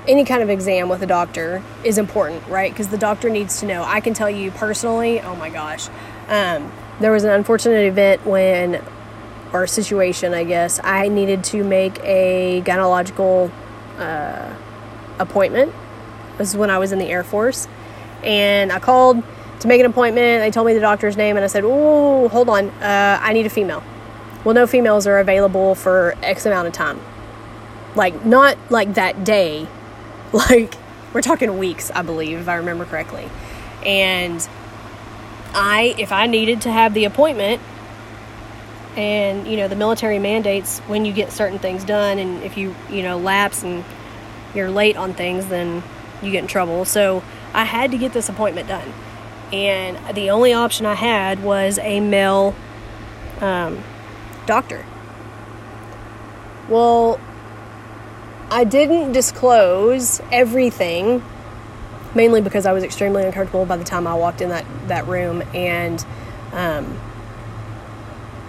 any 0.07 0.25
kind 0.25 0.43
of 0.43 0.51
exam 0.51 0.89
with 0.89 1.03
a 1.03 1.07
doctor 1.07 1.63
is 1.83 1.99
important, 1.99 2.47
right? 2.47 2.71
Because 2.71 2.89
the 2.89 2.99
doctor 2.99 3.29
needs 3.29 3.59
to 3.61 3.67
know. 3.67 3.83
I 3.83 4.01
can 4.01 4.15
tell 4.15 4.31
you 4.31 4.53
personally, 4.53 5.21
oh 5.21 5.35
my 5.35 5.51
gosh, 5.51 5.89
Um, 6.29 6.73
there 6.99 7.13
was 7.13 7.25
an 7.25 7.31
unfortunate 7.31 7.87
event 7.87 8.27
when, 8.27 8.83
or 9.53 9.67
situation, 9.67 10.35
I 10.35 10.45
guess, 10.45 10.81
I 10.83 11.09
needed 11.09 11.45
to 11.45 11.63
make 11.63 12.01
a 12.03 12.63
gynecological 12.65 13.51
uh, 13.99 14.55
appointment. 15.19 15.73
This 16.39 16.51
is 16.51 16.57
when 16.57 16.71
I 16.71 16.79
was 16.79 16.93
in 16.93 16.99
the 16.99 17.07
Air 17.07 17.25
Force. 17.25 17.69
And 18.23 18.73
I 18.73 18.79
called 18.79 19.23
to 19.61 19.69
make 19.69 19.81
an 19.81 19.87
appointment. 19.87 20.43
They 20.43 20.51
told 20.51 20.67
me 20.67 20.75
the 20.75 20.81
doctor's 20.81 21.17
name, 21.17 21.37
and 21.37 21.45
I 21.45 21.49
said, 21.49 21.65
Oh, 21.65 22.29
hold 22.29 22.49
on, 22.49 22.69
uh, 22.69 23.19
I 23.21 23.33
need 23.33 23.47
a 23.47 23.51
female. 23.51 23.83
Well, 24.45 24.55
no 24.55 24.67
females 24.67 25.07
are 25.07 25.19
available 25.19 25.75
for 25.75 26.15
X 26.23 26.47
amount 26.47 26.69
of 26.69 26.73
time. 26.73 27.01
Like, 27.95 28.25
not 28.25 28.59
like 28.71 28.95
that 28.95 29.25
day. 29.25 29.67
Like, 30.33 30.75
we're 31.15 31.23
talking 31.23 31.57
weeks, 31.57 31.91
I 31.93 32.03
believe, 32.03 32.41
if 32.41 32.49
I 32.49 32.57
remember 32.57 32.85
correctly. 32.85 33.31
And 33.87 34.47
I, 35.55 35.95
if 35.97 36.11
I 36.11 36.27
needed 36.27 36.63
to 36.63 36.71
have 36.71 36.95
the 36.95 37.05
appointment, 37.05 37.63
and 38.97 39.47
you 39.47 39.57
know 39.57 39.69
the 39.69 39.77
military 39.77 40.19
mandates 40.19 40.81
when 40.81 41.05
you 41.05 41.13
get 41.13 41.31
certain 41.31 41.59
things 41.59 41.85
done, 41.85 42.19
and 42.19 42.43
if 42.43 42.57
you 42.57 42.75
you 42.91 43.03
know 43.03 43.19
lapse 43.19 43.63
and 43.63 43.85
you're 44.57 44.71
late 44.71 44.97
on 44.97 45.15
things, 45.15 45.47
then 45.47 45.83
you 46.23 46.33
get 46.33 46.41
in 46.41 46.49
trouble. 46.49 46.85
So 46.85 47.23
I 47.53 47.65
had 47.65 47.91
to 47.93 47.99
get 47.99 48.13
this 48.13 48.29
appointment 48.29 48.69
done, 48.69 48.93
and 49.53 50.17
the 50.17 50.31
only 50.31 50.53
option 50.53 50.87
I 50.87 50.95
had 50.95 51.43
was 51.43 51.79
a 51.79 52.01
male 52.01 52.55
um, 53.41 53.85
doctor. 54.47 54.85
Well, 56.69 57.21
I 58.51 58.65
didn't 58.65 59.13
disclose 59.13 60.21
everything, 60.33 61.23
mainly 62.15 62.41
because 62.41 62.67
I 62.67 62.73
was 62.73 62.83
extremely 62.85 63.25
uncomfortable 63.25 63.67
by 63.67 63.77
the 63.77 63.85
time 63.85 64.07
I 64.07 64.15
walked 64.15 64.41
in 64.41 64.49
that, 64.49 64.65
that 64.89 65.07
room. 65.07 65.43
And 65.55 66.05
um, 66.53 66.99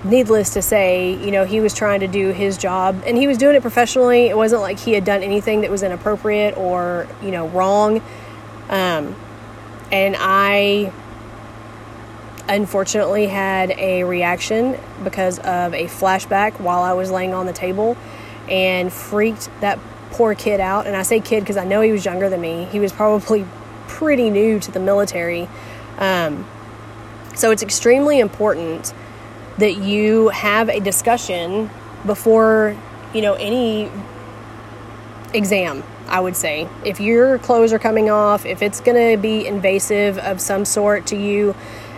needless 0.09 0.51
to 0.51 0.61
say, 0.61 1.13
you 1.13 1.31
know, 1.31 1.45
he 1.45 1.59
was 1.59 1.73
trying 1.73 2.01
to 2.01 2.07
do 2.07 2.29
his 2.29 2.57
job 2.57 3.03
and 3.05 3.17
he 3.17 3.27
was 3.27 3.37
doing 3.37 3.55
it 3.55 3.61
professionally. 3.61 4.27
It 4.27 4.37
wasn't 4.37 4.61
like 4.61 4.79
he 4.79 4.93
had 4.93 5.05
done 5.05 5.23
anything 5.23 5.61
that 5.61 5.71
was 5.71 5.83
inappropriate 5.83 6.57
or, 6.57 7.07
you 7.21 7.31
know, 7.31 7.47
wrong. 7.47 8.01
Um, 8.69 9.15
and 9.91 10.15
I 10.17 10.91
unfortunately 12.49 13.27
had 13.27 13.71
a 13.71 14.03
reaction 14.03 14.77
because 15.03 15.39
of 15.39 15.73
a 15.73 15.85
flashback 15.85 16.59
while 16.59 16.81
I 16.81 16.93
was 16.93 17.11
laying 17.11 17.33
on 17.33 17.45
the 17.45 17.53
table 17.53 17.97
and 18.49 18.91
freaked 18.91 19.49
that 19.61 19.79
poor 20.11 20.33
kid 20.33 20.59
out. 20.59 20.87
And 20.87 20.95
I 20.95 21.03
say 21.03 21.19
kid 21.19 21.41
because 21.41 21.57
I 21.57 21.65
know 21.65 21.81
he 21.81 21.91
was 21.91 22.05
younger 22.05 22.29
than 22.29 22.41
me. 22.41 22.65
He 22.71 22.79
was 22.79 22.91
probably 22.91 23.45
pretty 23.87 24.29
new 24.29 24.59
to 24.59 24.71
the 24.71 24.79
military. 24.79 25.47
Um, 25.97 26.47
so 27.35 27.51
it's 27.51 27.63
extremely 27.63 28.19
important 28.19 28.93
that 29.57 29.77
you 29.77 30.29
have 30.29 30.69
a 30.69 30.79
discussion 30.79 31.69
before, 32.05 32.75
you 33.13 33.21
know, 33.21 33.33
any 33.33 33.91
exam, 35.33 35.83
I 36.07 36.19
would 36.19 36.35
say. 36.35 36.67
If 36.85 36.99
your 36.99 37.39
clothes 37.39 37.73
are 37.73 37.79
coming 37.79 38.09
off, 38.09 38.45
if 38.45 38.61
it's 38.61 38.79
going 38.79 39.11
to 39.11 39.21
be 39.21 39.45
invasive 39.45 40.17
of 40.19 40.39
some 40.39 40.65
sort 40.65 41.07
to 41.07 41.17
you, 41.17 41.55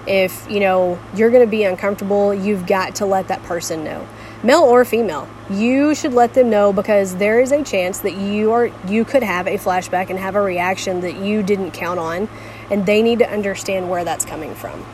if, 0.07 0.49
you 0.49 0.59
know, 0.59 0.99
you're 1.13 1.29
going 1.29 1.45
to 1.45 1.51
be 1.51 1.63
uncomfortable, 1.63 2.33
you've 2.33 2.65
got 2.65 2.95
to 2.95 3.05
let 3.05 3.27
that 3.27 3.43
person 3.43 3.83
know 3.83 4.07
male 4.41 4.61
or 4.61 4.85
female 4.85 5.27
you 5.49 5.93
should 5.93 6.13
let 6.13 6.33
them 6.33 6.49
know 6.49 6.71
because 6.71 7.17
there 7.17 7.41
is 7.41 7.51
a 7.51 7.63
chance 7.63 7.99
that 7.99 8.15
you 8.15 8.51
are 8.51 8.71
you 8.87 9.03
could 9.03 9.23
have 9.23 9.47
a 9.47 9.57
flashback 9.57 10.09
and 10.09 10.17
have 10.17 10.35
a 10.35 10.41
reaction 10.41 11.01
that 11.01 11.17
you 11.17 11.43
didn't 11.43 11.71
count 11.71 11.99
on 11.99 12.29
and 12.71 12.85
they 12.85 13.01
need 13.01 13.19
to 13.19 13.29
understand 13.29 13.89
where 13.89 14.05
that's 14.05 14.23
coming 14.23 14.55
from 14.55 14.85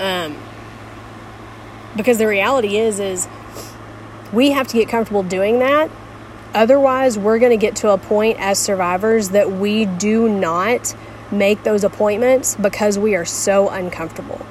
um, 0.00 0.36
because 1.96 2.18
the 2.18 2.26
reality 2.26 2.76
is 2.76 3.00
is 3.00 3.28
we 4.32 4.50
have 4.50 4.66
to 4.66 4.76
get 4.76 4.88
comfortable 4.88 5.22
doing 5.22 5.58
that 5.58 5.90
otherwise 6.54 7.18
we're 7.18 7.38
going 7.38 7.50
to 7.50 7.56
get 7.56 7.76
to 7.76 7.90
a 7.90 7.98
point 7.98 8.38
as 8.40 8.58
survivors 8.58 9.30
that 9.30 9.50
we 9.50 9.84
do 9.84 10.28
not 10.28 10.94
make 11.30 11.62
those 11.62 11.84
appointments 11.84 12.56
because 12.56 12.98
we 12.98 13.14
are 13.14 13.24
so 13.24 13.68
uncomfortable 13.68 14.44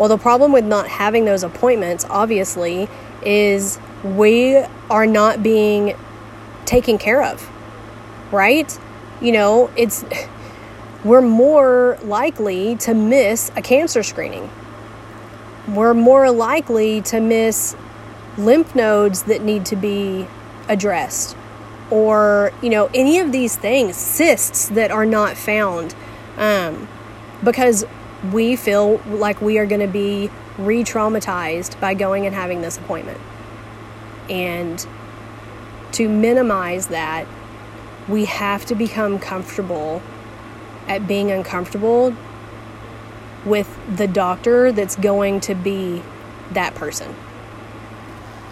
well, 0.00 0.08
the 0.08 0.16
problem 0.16 0.50
with 0.50 0.64
not 0.64 0.88
having 0.88 1.26
those 1.26 1.42
appointments, 1.42 2.06
obviously, 2.08 2.88
is 3.22 3.78
we 4.02 4.56
are 4.88 5.04
not 5.04 5.42
being 5.42 5.94
taken 6.64 6.96
care 6.96 7.22
of, 7.22 7.46
right? 8.32 8.78
You 9.20 9.32
know, 9.32 9.70
it's 9.76 10.02
we're 11.04 11.20
more 11.20 11.98
likely 12.02 12.76
to 12.76 12.94
miss 12.94 13.52
a 13.56 13.60
cancer 13.60 14.02
screening. 14.02 14.50
We're 15.74 15.94
more 15.94 16.30
likely 16.30 17.00
to 17.02 17.20
miss 17.20 17.76
lymph 18.36 18.74
nodes 18.74 19.24
that 19.24 19.42
need 19.42 19.64
to 19.66 19.76
be 19.76 20.26
addressed 20.68 21.36
or, 21.90 22.52
you 22.62 22.70
know, 22.70 22.88
any 22.94 23.18
of 23.18 23.32
these 23.32 23.56
things, 23.56 23.96
cysts 23.96 24.68
that 24.70 24.90
are 24.90 25.06
not 25.06 25.36
found. 25.36 25.94
Um, 26.36 26.88
because 27.42 27.84
we 28.32 28.56
feel 28.56 28.98
like 29.06 29.40
we 29.40 29.58
are 29.58 29.66
going 29.66 29.80
to 29.80 29.92
be 29.92 30.30
re 30.58 30.84
traumatized 30.84 31.80
by 31.80 31.94
going 31.94 32.26
and 32.26 32.34
having 32.34 32.60
this 32.60 32.78
appointment. 32.78 33.20
And 34.28 34.86
to 35.92 36.08
minimize 36.08 36.88
that, 36.88 37.26
we 38.08 38.26
have 38.26 38.64
to 38.66 38.74
become 38.74 39.18
comfortable 39.18 40.02
at 40.86 41.06
being 41.06 41.30
uncomfortable 41.30 42.14
with 43.44 43.68
the 43.96 44.06
doctor 44.06 44.72
that's 44.72 44.96
going 44.96 45.40
to 45.40 45.54
be 45.54 46.02
that 46.52 46.74
person. 46.74 47.14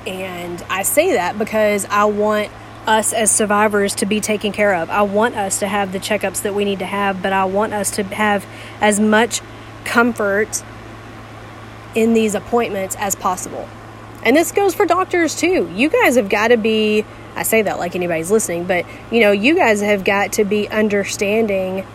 And 0.07 0.65
I 0.71 0.83
say 0.83 1.13
that 1.13 1.39
because 1.39 1.85
I 1.87 2.05
want 2.05 2.51
us 2.87 3.13
as 3.13 3.31
survivors 3.31 3.95
to 3.97 4.07
be 4.07 4.21
taken 4.21 4.51
care 4.51 4.75
of. 4.75 4.89
I 4.89 5.03
want 5.03 5.37
us 5.37 5.59
to 5.59 5.69
have 5.69 5.93
the 5.93 5.99
checkups 5.99 6.43
that 6.43 6.55
we 6.55 6.65
need 6.65 6.79
to 6.79 6.87
have, 6.87 7.23
but 7.23 7.35
I 7.35 7.45
want 7.45 7.75
us 7.75 7.91
to 7.93 8.03
have 8.03 8.47
as 8.81 8.99
much 8.99 9.43
comfort 9.85 10.63
in 11.95 12.15
these 12.15 12.35
appointments 12.35 12.97
as 12.99 13.15
possible. 13.15 13.69
And 14.23 14.35
this 14.35 14.53
goes 14.53 14.75
for 14.75 14.87
doctors 14.87 15.37
too. 15.37 15.71
You 15.75 15.91
guys 15.91 16.17
have 16.17 16.29
got 16.31 16.49
to 16.49 16.57
be, 16.57 17.05
I 17.37 17.43
say 17.43 17.63
that 17.63 17.79
like 17.79 17.95
anybody's 17.95 18.31
listening, 18.31 18.65
but 18.65 18.87
you 19.11 19.21
know, 19.21 19.33
you 19.33 19.55
guys 19.55 19.83
have 19.83 20.05
got 20.05 20.33
to 20.35 20.45
be 20.45 20.69
understanding 20.69 21.87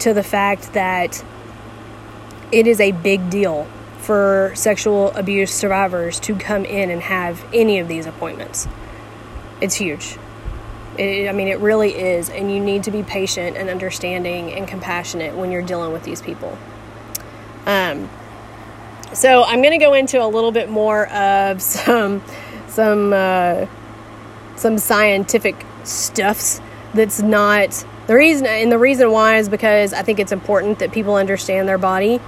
to 0.00 0.12
the 0.12 0.22
fact 0.22 0.74
that 0.74 1.24
it 2.52 2.66
is 2.66 2.80
a 2.80 2.92
big 2.92 3.30
deal 3.30 3.66
for 3.98 4.52
sexual 4.54 5.10
abuse 5.12 5.52
survivors 5.52 6.20
to 6.20 6.36
come 6.36 6.64
in 6.64 6.90
and 6.90 7.02
have 7.02 7.44
any 7.52 7.78
of 7.78 7.88
these 7.88 8.06
appointments. 8.06 8.68
It's 9.60 9.74
huge. 9.74 10.16
It, 10.96 11.28
I 11.28 11.32
mean, 11.32 11.48
it 11.48 11.58
really 11.58 11.94
is. 11.94 12.30
And 12.30 12.50
you 12.52 12.60
need 12.60 12.84
to 12.84 12.90
be 12.90 13.02
patient 13.02 13.56
and 13.56 13.68
understanding 13.68 14.52
and 14.52 14.68
compassionate 14.68 15.34
when 15.34 15.50
you're 15.50 15.62
dealing 15.62 15.92
with 15.92 16.04
these 16.04 16.22
people. 16.22 16.56
Um, 17.66 18.08
so 19.12 19.44
I'm 19.44 19.60
going 19.60 19.78
to 19.78 19.84
go 19.84 19.94
into 19.94 20.22
a 20.22 20.28
little 20.28 20.52
bit 20.52 20.68
more 20.68 21.08
of 21.08 21.60
some 21.62 22.22
some 22.68 23.12
uh, 23.12 23.66
some 24.56 24.78
scientific 24.78 25.56
stuffs 25.84 26.60
that's 26.94 27.20
not 27.20 27.84
the 28.06 28.14
reason 28.14 28.46
and 28.46 28.70
the 28.70 28.78
reason 28.78 29.10
why 29.10 29.38
is 29.38 29.48
because 29.48 29.92
I 29.92 30.02
think 30.02 30.18
it's 30.18 30.32
important 30.32 30.78
that 30.80 30.92
people 30.92 31.14
understand 31.14 31.68
their 31.68 31.78
body. 31.78 32.20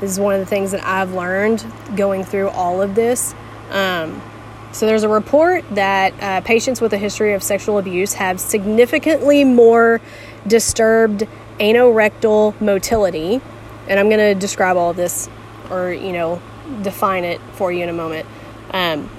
This 0.00 0.12
is 0.12 0.20
one 0.20 0.34
of 0.34 0.40
the 0.40 0.46
things 0.46 0.70
that 0.70 0.84
I've 0.84 1.12
learned 1.12 1.64
going 1.96 2.24
through 2.24 2.48
all 2.48 2.80
of 2.80 2.94
this. 2.94 3.34
Um, 3.70 4.22
so 4.72 4.86
there's 4.86 5.02
a 5.02 5.08
report 5.08 5.64
that 5.72 6.14
uh, 6.22 6.40
patients 6.42 6.80
with 6.80 6.92
a 6.92 6.98
history 6.98 7.34
of 7.34 7.42
sexual 7.42 7.78
abuse 7.78 8.14
have 8.14 8.40
significantly 8.40 9.44
more 9.44 10.00
disturbed 10.46 11.26
anorectal 11.58 12.58
motility 12.60 13.42
and 13.90 13.98
I'm 13.98 14.08
going 14.08 14.20
to 14.20 14.34
describe 14.34 14.76
all 14.76 14.90
of 14.90 14.96
this 14.96 15.28
or, 15.68 15.92
you 15.92 16.12
know, 16.12 16.40
define 16.82 17.24
it 17.24 17.40
for 17.54 17.72
you 17.72 17.82
in 17.82 17.88
a 17.88 17.92
moment. 17.92 18.26
Um, 18.72 19.10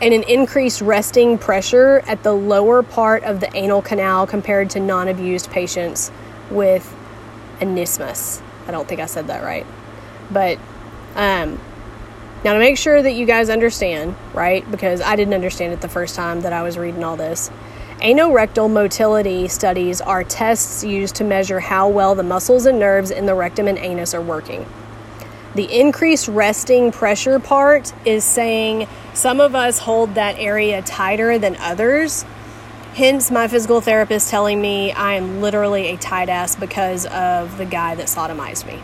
and 0.00 0.12
an 0.14 0.22
increased 0.24 0.80
resting 0.80 1.38
pressure 1.38 2.02
at 2.06 2.22
the 2.22 2.32
lower 2.32 2.82
part 2.82 3.24
of 3.24 3.40
the 3.40 3.54
anal 3.56 3.82
canal 3.82 4.26
compared 4.26 4.70
to 4.70 4.80
non 4.80 5.08
abused 5.08 5.50
patients 5.50 6.10
with 6.50 6.94
anismus. 7.60 8.42
I 8.66 8.70
don't 8.70 8.88
think 8.88 9.00
I 9.00 9.06
said 9.06 9.28
that 9.28 9.42
right. 9.42 9.66
But 10.30 10.58
um, 11.14 11.60
now, 12.44 12.52
to 12.52 12.58
make 12.58 12.76
sure 12.76 13.00
that 13.00 13.12
you 13.12 13.24
guys 13.24 13.48
understand, 13.48 14.16
right, 14.34 14.68
because 14.70 15.00
I 15.00 15.16
didn't 15.16 15.34
understand 15.34 15.72
it 15.72 15.80
the 15.80 15.88
first 15.88 16.14
time 16.14 16.42
that 16.42 16.52
I 16.52 16.62
was 16.62 16.76
reading 16.76 17.02
all 17.02 17.16
this, 17.16 17.50
Anorectal 18.00 18.70
motility 18.70 19.48
studies 19.48 20.02
are 20.02 20.24
tests 20.24 20.84
used 20.84 21.14
to 21.14 21.24
measure 21.24 21.60
how 21.60 21.88
well 21.88 22.14
the 22.14 22.22
muscles 22.22 22.66
and 22.66 22.78
nerves 22.78 23.10
in 23.10 23.24
the 23.24 23.34
rectum 23.34 23.66
and 23.66 23.78
anus 23.78 24.12
are 24.12 24.20
working. 24.20 24.66
The 25.54 25.72
increased 25.72 26.26
resting 26.26 26.90
pressure 26.90 27.38
part 27.38 27.92
is 28.04 28.24
saying 28.24 28.88
some 29.12 29.40
of 29.40 29.54
us 29.54 29.78
hold 29.78 30.16
that 30.16 30.36
area 30.38 30.82
tighter 30.82 31.38
than 31.38 31.56
others. 31.56 32.24
Hence, 32.94 33.30
my 33.30 33.46
physical 33.46 33.80
therapist 33.80 34.30
telling 34.30 34.60
me 34.60 34.90
I 34.92 35.14
am 35.14 35.40
literally 35.40 35.88
a 35.90 35.96
tight 35.96 36.28
ass 36.28 36.56
because 36.56 37.06
of 37.06 37.56
the 37.56 37.64
guy 37.64 37.94
that 37.94 38.06
sodomized 38.06 38.66
me. 38.66 38.82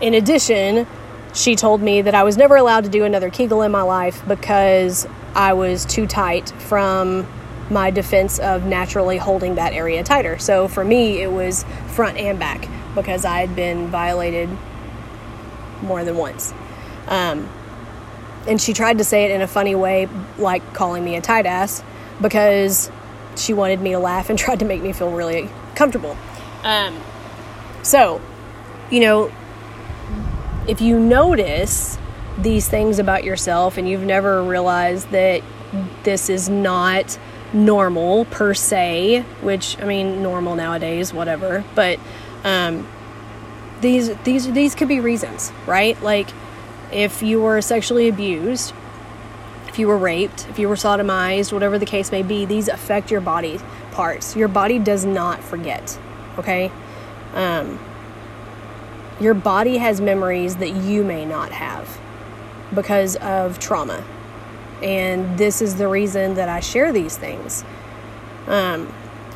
in 0.00 0.14
addition, 0.14 0.86
she 1.32 1.54
told 1.54 1.80
me 1.82 2.02
that 2.02 2.14
I 2.14 2.22
was 2.22 2.36
never 2.36 2.56
allowed 2.56 2.84
to 2.84 2.90
do 2.90 3.04
another 3.04 3.30
Kegel 3.30 3.62
in 3.62 3.70
my 3.70 3.82
life 3.82 4.22
because 4.26 5.06
I 5.34 5.52
was 5.52 5.84
too 5.84 6.06
tight 6.06 6.50
from 6.50 7.26
my 7.70 7.90
defense 7.90 8.38
of 8.38 8.64
naturally 8.64 9.18
holding 9.18 9.56
that 9.56 9.72
area 9.72 10.02
tighter. 10.02 10.38
So 10.38 10.68
for 10.68 10.84
me, 10.84 11.20
it 11.20 11.30
was 11.30 11.64
front 11.88 12.16
and 12.16 12.38
back 12.38 12.68
because 12.94 13.24
I 13.24 13.40
had 13.40 13.54
been 13.56 13.88
violated 13.88 14.48
more 15.82 16.04
than 16.04 16.16
once. 16.16 16.52
Um, 17.08 17.48
and 18.46 18.60
she 18.60 18.72
tried 18.72 18.98
to 18.98 19.04
say 19.04 19.24
it 19.24 19.30
in 19.30 19.42
a 19.42 19.46
funny 19.46 19.74
way, 19.74 20.08
like 20.38 20.74
calling 20.74 21.04
me 21.04 21.16
a 21.16 21.20
tight 21.20 21.46
ass, 21.46 21.82
because 22.20 22.90
she 23.36 23.52
wanted 23.52 23.80
me 23.80 23.90
to 23.90 23.98
laugh 23.98 24.30
and 24.30 24.38
tried 24.38 24.60
to 24.60 24.64
make 24.64 24.82
me 24.82 24.92
feel 24.92 25.10
really 25.10 25.48
comfortable. 25.74 26.16
Um, 26.62 27.00
so, 27.82 28.20
you 28.90 29.00
know, 29.00 29.32
if 30.66 30.80
you 30.80 30.98
notice 30.98 31.98
these 32.38 32.68
things 32.68 32.98
about 32.98 33.24
yourself 33.24 33.78
and 33.78 33.88
you've 33.88 34.02
never 34.02 34.42
realized 34.42 35.10
that 35.10 35.42
this 36.02 36.28
is 36.28 36.48
not 36.48 37.18
normal 37.52 38.24
per 38.26 38.54
se, 38.54 39.22
which 39.40 39.80
I 39.80 39.84
mean, 39.84 40.22
normal 40.22 40.54
nowadays, 40.56 41.12
whatever, 41.12 41.64
but 41.74 41.98
um, 42.44 42.86
these 43.80 44.14
these 44.24 44.52
these 44.52 44.74
could 44.74 44.88
be 44.88 45.00
reasons, 45.00 45.52
right? 45.66 46.00
Like 46.02 46.28
if 46.92 47.22
you 47.22 47.40
were 47.40 47.60
sexually 47.60 48.08
abused, 48.08 48.72
if 49.68 49.78
you 49.78 49.88
were 49.88 49.98
raped, 49.98 50.46
if 50.48 50.58
you 50.58 50.68
were 50.68 50.76
sodomized, 50.76 51.52
whatever 51.52 51.78
the 51.78 51.86
case 51.86 52.10
may 52.10 52.22
be, 52.22 52.44
these 52.44 52.68
affect 52.68 53.10
your 53.10 53.20
body 53.20 53.60
parts. 53.92 54.36
Your 54.36 54.48
body 54.48 54.78
does 54.78 55.04
not 55.04 55.42
forget, 55.42 55.98
okay? 56.38 56.70
Um, 57.34 57.78
your 59.20 59.34
body 59.34 59.78
has 59.78 60.00
memories 60.00 60.56
that 60.56 60.70
you 60.70 61.02
may 61.02 61.24
not 61.24 61.52
have 61.52 61.98
because 62.74 63.16
of 63.16 63.58
trauma. 63.58 64.04
And 64.82 65.38
this 65.38 65.62
is 65.62 65.76
the 65.76 65.88
reason 65.88 66.34
that 66.34 66.48
I 66.48 66.60
share 66.60 66.92
these 66.92 67.16
things. 67.16 67.64
Um, 68.46 68.92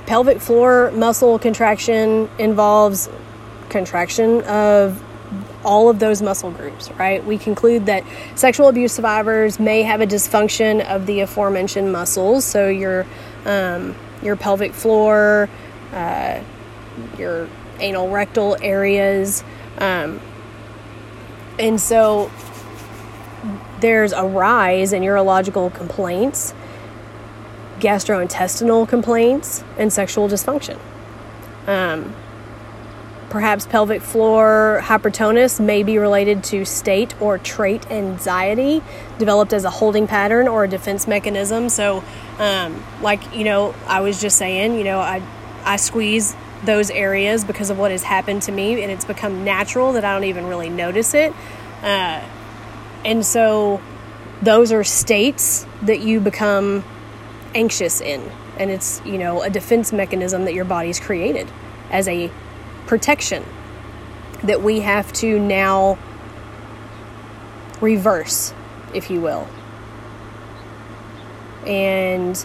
pelvic 0.06 0.40
floor 0.40 0.90
muscle 0.92 1.38
contraction 1.38 2.28
involves 2.38 3.08
contraction 3.70 4.42
of 4.42 5.02
all 5.64 5.88
of 5.88 5.98
those 5.98 6.22
muscle 6.22 6.50
groups, 6.50 6.90
right? 6.92 7.24
We 7.24 7.38
conclude 7.38 7.86
that 7.86 8.04
sexual 8.34 8.68
abuse 8.68 8.92
survivors 8.92 9.60
may 9.60 9.82
have 9.82 10.00
a 10.00 10.06
dysfunction 10.06 10.84
of 10.84 11.06
the 11.06 11.20
aforementioned 11.20 11.92
muscles, 11.92 12.44
so 12.44 12.68
your 12.68 13.06
um, 13.44 13.94
your 14.22 14.36
pelvic 14.36 14.72
floor, 14.72 15.48
uh, 15.92 16.40
your 17.18 17.48
anal 17.78 18.10
rectal 18.10 18.56
areas, 18.60 19.42
um, 19.78 20.20
and 21.58 21.80
so 21.80 22.30
there's 23.80 24.12
a 24.12 24.24
rise 24.24 24.92
in 24.92 25.02
urological 25.02 25.72
complaints, 25.72 26.54
gastrointestinal 27.78 28.88
complaints, 28.88 29.64
and 29.78 29.92
sexual 29.92 30.28
dysfunction. 30.28 30.78
Um, 31.66 32.14
perhaps 33.30 33.64
pelvic 33.64 34.02
floor 34.02 34.80
hypertonus 34.82 35.64
may 35.64 35.84
be 35.84 35.96
related 35.96 36.42
to 36.42 36.64
state 36.64 37.18
or 37.22 37.38
trait 37.38 37.88
anxiety 37.90 38.82
developed 39.18 39.52
as 39.52 39.64
a 39.64 39.70
holding 39.70 40.06
pattern 40.06 40.48
or 40.48 40.64
a 40.64 40.68
defense 40.68 41.06
mechanism. 41.06 41.68
So, 41.68 42.04
um, 42.38 42.84
like 43.00 43.34
you 43.34 43.44
know, 43.44 43.74
I 43.86 44.00
was 44.00 44.20
just 44.20 44.36
saying, 44.36 44.76
you 44.76 44.84
know, 44.84 44.98
I 44.98 45.22
I 45.64 45.76
squeeze 45.76 46.34
those 46.64 46.90
areas 46.90 47.44
because 47.44 47.70
of 47.70 47.78
what 47.78 47.90
has 47.90 48.02
happened 48.02 48.42
to 48.42 48.52
me, 48.52 48.82
and 48.82 48.92
it's 48.92 49.04
become 49.04 49.44
natural 49.44 49.92
that 49.92 50.04
I 50.04 50.12
don't 50.12 50.24
even 50.24 50.46
really 50.46 50.68
notice 50.68 51.14
it. 51.14 51.32
Uh, 51.82 52.22
and 53.04 53.24
so, 53.24 53.80
those 54.42 54.72
are 54.72 54.84
states 54.84 55.64
that 55.82 56.00
you 56.00 56.20
become 56.20 56.84
anxious 57.54 58.00
in, 58.00 58.20
and 58.58 58.70
it's 58.70 59.00
you 59.04 59.18
know 59.18 59.42
a 59.42 59.50
defense 59.50 59.92
mechanism 59.92 60.46
that 60.46 60.54
your 60.54 60.64
body's 60.64 60.98
created 60.98 61.48
as 61.90 62.08
a 62.08 62.30
protection 62.90 63.44
that 64.42 64.62
we 64.62 64.80
have 64.80 65.12
to 65.12 65.38
now 65.38 65.96
reverse, 67.80 68.52
if 68.92 69.12
you 69.12 69.20
will. 69.20 69.46
And 71.64 72.44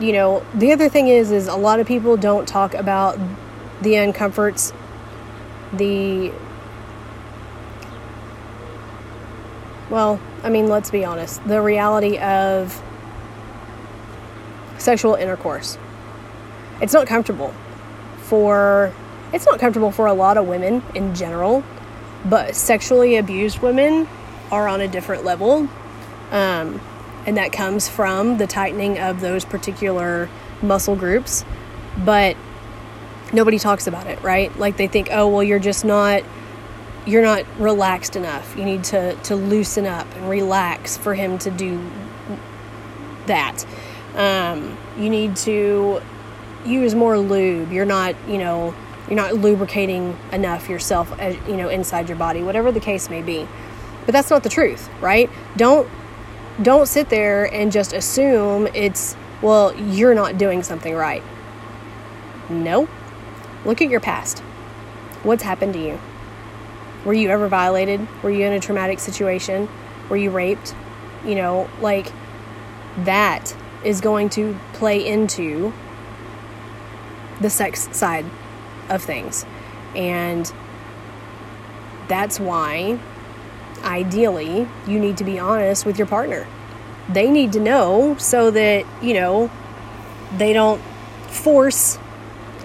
you 0.00 0.12
know, 0.12 0.44
the 0.54 0.72
other 0.72 0.88
thing 0.88 1.06
is 1.06 1.30
is 1.30 1.46
a 1.46 1.54
lot 1.54 1.78
of 1.78 1.86
people 1.86 2.16
don't 2.16 2.48
talk 2.48 2.74
about 2.74 3.16
the 3.80 3.94
uncomforts, 3.94 4.72
the 5.72 6.32
well, 9.88 10.18
I 10.42 10.50
mean, 10.50 10.66
let's 10.66 10.90
be 10.90 11.04
honest, 11.04 11.46
the 11.46 11.62
reality 11.62 12.18
of 12.18 12.82
sexual 14.78 15.14
intercourse. 15.14 15.78
It's 16.80 16.92
not 16.92 17.06
comfortable 17.06 17.54
for 18.22 18.92
it's 19.32 19.46
not 19.46 19.58
comfortable 19.58 19.90
for 19.90 20.06
a 20.06 20.12
lot 20.12 20.36
of 20.36 20.46
women 20.46 20.82
in 20.94 21.14
general, 21.14 21.64
but 22.24 22.54
sexually 22.54 23.16
abused 23.16 23.60
women 23.60 24.08
are 24.50 24.68
on 24.68 24.80
a 24.80 24.88
different 24.88 25.24
level. 25.24 25.68
Um, 26.30 26.80
and 27.26 27.36
that 27.36 27.52
comes 27.52 27.88
from 27.88 28.38
the 28.38 28.46
tightening 28.46 28.98
of 28.98 29.20
those 29.20 29.44
particular 29.44 30.28
muscle 30.60 30.96
groups. 30.96 31.44
But 32.04 32.36
nobody 33.32 33.58
talks 33.58 33.86
about 33.86 34.06
it, 34.06 34.22
right? 34.22 34.56
Like 34.58 34.76
they 34.76 34.86
think, 34.86 35.08
oh, 35.10 35.28
well, 35.28 35.42
you're 35.42 35.58
just 35.58 35.84
not 35.84 36.22
you're 37.04 37.22
not 37.22 37.44
relaxed 37.58 38.14
enough. 38.14 38.56
You 38.56 38.64
need 38.64 38.84
to 38.84 39.14
to 39.14 39.36
loosen 39.36 39.86
up 39.86 40.06
and 40.14 40.28
relax 40.28 40.96
for 40.96 41.14
him 41.14 41.38
to 41.38 41.50
do 41.50 41.90
that. 43.26 43.64
Um, 44.14 44.76
you 44.98 45.10
need 45.10 45.36
to 45.36 46.00
use 46.64 46.94
more 46.94 47.18
lube. 47.18 47.72
You're 47.72 47.86
not, 47.86 48.14
you 48.28 48.38
know, 48.38 48.74
you're 49.12 49.20
not 49.20 49.34
lubricating 49.34 50.18
enough 50.32 50.70
yourself, 50.70 51.12
as, 51.20 51.36
you 51.46 51.54
know, 51.54 51.68
inside 51.68 52.08
your 52.08 52.16
body, 52.16 52.42
whatever 52.42 52.72
the 52.72 52.80
case 52.80 53.10
may 53.10 53.20
be. 53.20 53.46
But 54.06 54.12
that's 54.12 54.30
not 54.30 54.42
the 54.42 54.48
truth, 54.48 54.88
right? 55.02 55.28
Don't 55.54 55.86
don't 56.62 56.86
sit 56.86 57.10
there 57.10 57.44
and 57.52 57.70
just 57.70 57.92
assume 57.92 58.68
it's 58.68 59.14
well, 59.42 59.76
you're 59.76 60.14
not 60.14 60.38
doing 60.38 60.62
something 60.62 60.94
right. 60.94 61.22
No. 62.48 62.88
Look 63.66 63.82
at 63.82 63.90
your 63.90 64.00
past. 64.00 64.38
What's 65.24 65.42
happened 65.42 65.74
to 65.74 65.78
you? 65.78 66.00
Were 67.04 67.12
you 67.12 67.28
ever 67.28 67.48
violated? 67.48 68.08
Were 68.22 68.30
you 68.30 68.46
in 68.46 68.54
a 68.54 68.60
traumatic 68.60 68.98
situation? 68.98 69.68
Were 70.08 70.16
you 70.16 70.30
raped? 70.30 70.74
You 71.22 71.34
know, 71.34 71.68
like 71.82 72.10
that 73.00 73.54
is 73.84 74.00
going 74.00 74.30
to 74.30 74.58
play 74.72 75.06
into 75.06 75.74
the 77.42 77.50
sex 77.50 77.94
side 77.94 78.24
of 78.92 79.02
things. 79.02 79.44
And 79.94 80.52
that's 82.08 82.38
why, 82.38 82.98
ideally, 83.82 84.68
you 84.86 84.98
need 84.98 85.16
to 85.18 85.24
be 85.24 85.38
honest 85.38 85.86
with 85.86 85.98
your 85.98 86.06
partner. 86.06 86.46
They 87.08 87.30
need 87.30 87.52
to 87.54 87.60
know 87.60 88.16
so 88.18 88.50
that, 88.50 88.84
you 89.02 89.14
know, 89.14 89.50
they 90.36 90.52
don't 90.52 90.80
force 91.28 91.98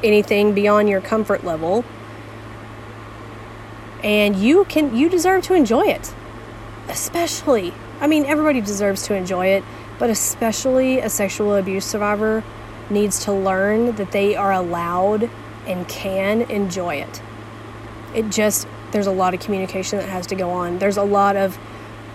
anything 0.04 0.54
beyond 0.54 0.90
your 0.90 1.02
comfort 1.02 1.44
level. 1.44 1.84
And 4.04 4.36
you 4.36 4.66
can, 4.66 4.96
you 4.96 5.10
deserve 5.10 5.44
to 5.46 5.54
enjoy 5.54 5.88
it. 5.88 6.14
Especially, 6.88 7.74
I 8.00 8.08
mean, 8.08 8.26
everybody 8.26 8.62
deserves 8.62 9.04
to 9.08 9.16
enjoy 9.16 9.48
it, 9.48 9.64
but 9.98 10.10
especially 10.10 11.00
a 11.00 11.10
sexual 11.10 11.56
abuse 11.56 11.86
survivor 11.86 12.44
needs 12.90 13.26
to 13.26 13.34
learn 13.34 13.96
that 13.96 14.12
they 14.12 14.36
are 14.36 14.52
allowed 14.54 15.30
and 15.68 15.88
can 15.88 16.42
enjoy 16.44 16.96
it. 16.96 17.22
It 18.16 18.30
just, 18.30 18.68
there's 18.92 19.08
a 19.08 19.12
lot 19.12 19.34
of 19.34 19.40
communication 19.40 20.00
that 20.00 20.10
has 20.10 20.26
to 20.28 20.36
go 20.36 20.50
on. 20.50 20.80
There's 20.80 20.98
a 20.98 21.04
lot 21.04 21.36
of 21.36 21.60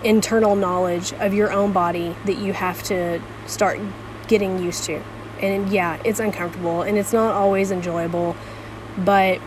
internal 0.03 0.55
knowledge 0.55 1.13
of 1.13 1.33
your 1.33 1.51
own 1.51 1.71
body 1.71 2.15
that 2.25 2.37
you 2.37 2.53
have 2.53 2.83
to 2.83 3.21
start 3.47 3.79
getting 4.27 4.61
used 4.61 4.83
to. 4.85 5.01
And 5.39 5.69
yeah, 5.69 6.01
it's 6.03 6.19
uncomfortable 6.19 6.81
and 6.81 6.97
it's 6.97 7.13
not 7.13 7.33
always 7.33 7.71
enjoyable, 7.71 8.35
but 8.97 9.39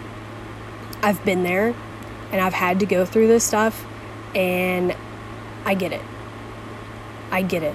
I've 1.02 1.22
been 1.24 1.42
there 1.42 1.74
and 2.32 2.40
I've 2.40 2.54
had 2.54 2.80
to 2.80 2.86
go 2.86 3.04
through 3.04 3.28
this 3.28 3.44
stuff 3.44 3.86
and 4.34 4.94
I 5.64 5.74
get 5.74 5.92
it. 5.92 6.02
I 7.30 7.42
get 7.42 7.62
it. 7.62 7.74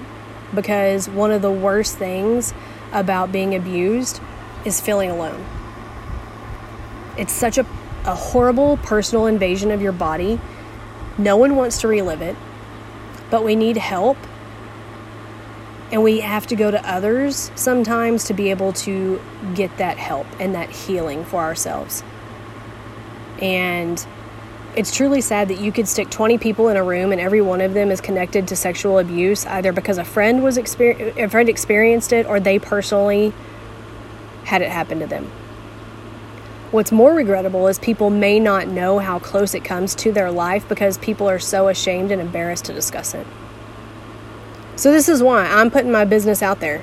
Because 0.54 1.08
one 1.08 1.30
of 1.30 1.42
the 1.42 1.50
worst 1.50 1.96
things 1.96 2.52
about 2.92 3.32
being 3.32 3.54
abused 3.54 4.20
is 4.64 4.80
feeling 4.80 5.10
alone. 5.10 5.44
It's 7.16 7.32
such 7.32 7.58
a, 7.58 7.66
a 8.04 8.14
horrible 8.14 8.76
personal 8.78 9.26
invasion 9.26 9.70
of 9.70 9.82
your 9.82 9.92
body. 9.92 10.40
No 11.18 11.36
one 11.36 11.56
wants 11.56 11.80
to 11.82 11.88
relive 11.88 12.22
it, 12.22 12.36
but 13.30 13.44
we 13.44 13.54
need 13.54 13.76
help. 13.76 14.16
And 15.90 16.02
we 16.02 16.20
have 16.20 16.46
to 16.46 16.56
go 16.56 16.70
to 16.70 16.90
others 16.90 17.50
sometimes 17.54 18.24
to 18.24 18.34
be 18.34 18.50
able 18.50 18.72
to 18.74 19.20
get 19.54 19.76
that 19.76 19.98
help 19.98 20.26
and 20.40 20.54
that 20.54 20.70
healing 20.70 21.24
for 21.24 21.42
ourselves. 21.42 22.02
And 23.40 24.04
it's 24.74 24.94
truly 24.94 25.20
sad 25.20 25.48
that 25.48 25.60
you 25.60 25.70
could 25.70 25.86
stick 25.86 26.08
20 26.08 26.38
people 26.38 26.68
in 26.68 26.78
a 26.78 26.82
room 26.82 27.12
and 27.12 27.20
every 27.20 27.42
one 27.42 27.60
of 27.60 27.74
them 27.74 27.90
is 27.90 28.00
connected 28.00 28.48
to 28.48 28.56
sexual 28.56 28.98
abuse 28.98 29.44
either 29.44 29.70
because 29.70 29.98
a 29.98 30.04
friend 30.04 30.42
was 30.42 30.56
exper- 30.56 31.14
a 31.22 31.28
friend 31.28 31.50
experienced 31.50 32.12
it 32.12 32.24
or 32.24 32.40
they 32.40 32.58
personally 32.58 33.34
had 34.44 34.62
it 34.62 34.70
happen 34.70 34.98
to 35.00 35.06
them. 35.06 35.30
What's 36.72 36.90
more 36.90 37.12
regrettable 37.12 37.68
is 37.68 37.78
people 37.78 38.08
may 38.08 38.40
not 38.40 38.66
know 38.66 38.98
how 38.98 39.18
close 39.18 39.54
it 39.54 39.62
comes 39.62 39.94
to 39.96 40.10
their 40.10 40.30
life 40.30 40.66
because 40.70 40.96
people 40.96 41.28
are 41.28 41.38
so 41.38 41.68
ashamed 41.68 42.10
and 42.10 42.18
embarrassed 42.18 42.64
to 42.64 42.72
discuss 42.72 43.12
it. 43.12 43.26
So, 44.76 44.90
this 44.90 45.06
is 45.06 45.22
why 45.22 45.44
I'm 45.44 45.70
putting 45.70 45.92
my 45.92 46.06
business 46.06 46.42
out 46.42 46.60
there 46.60 46.82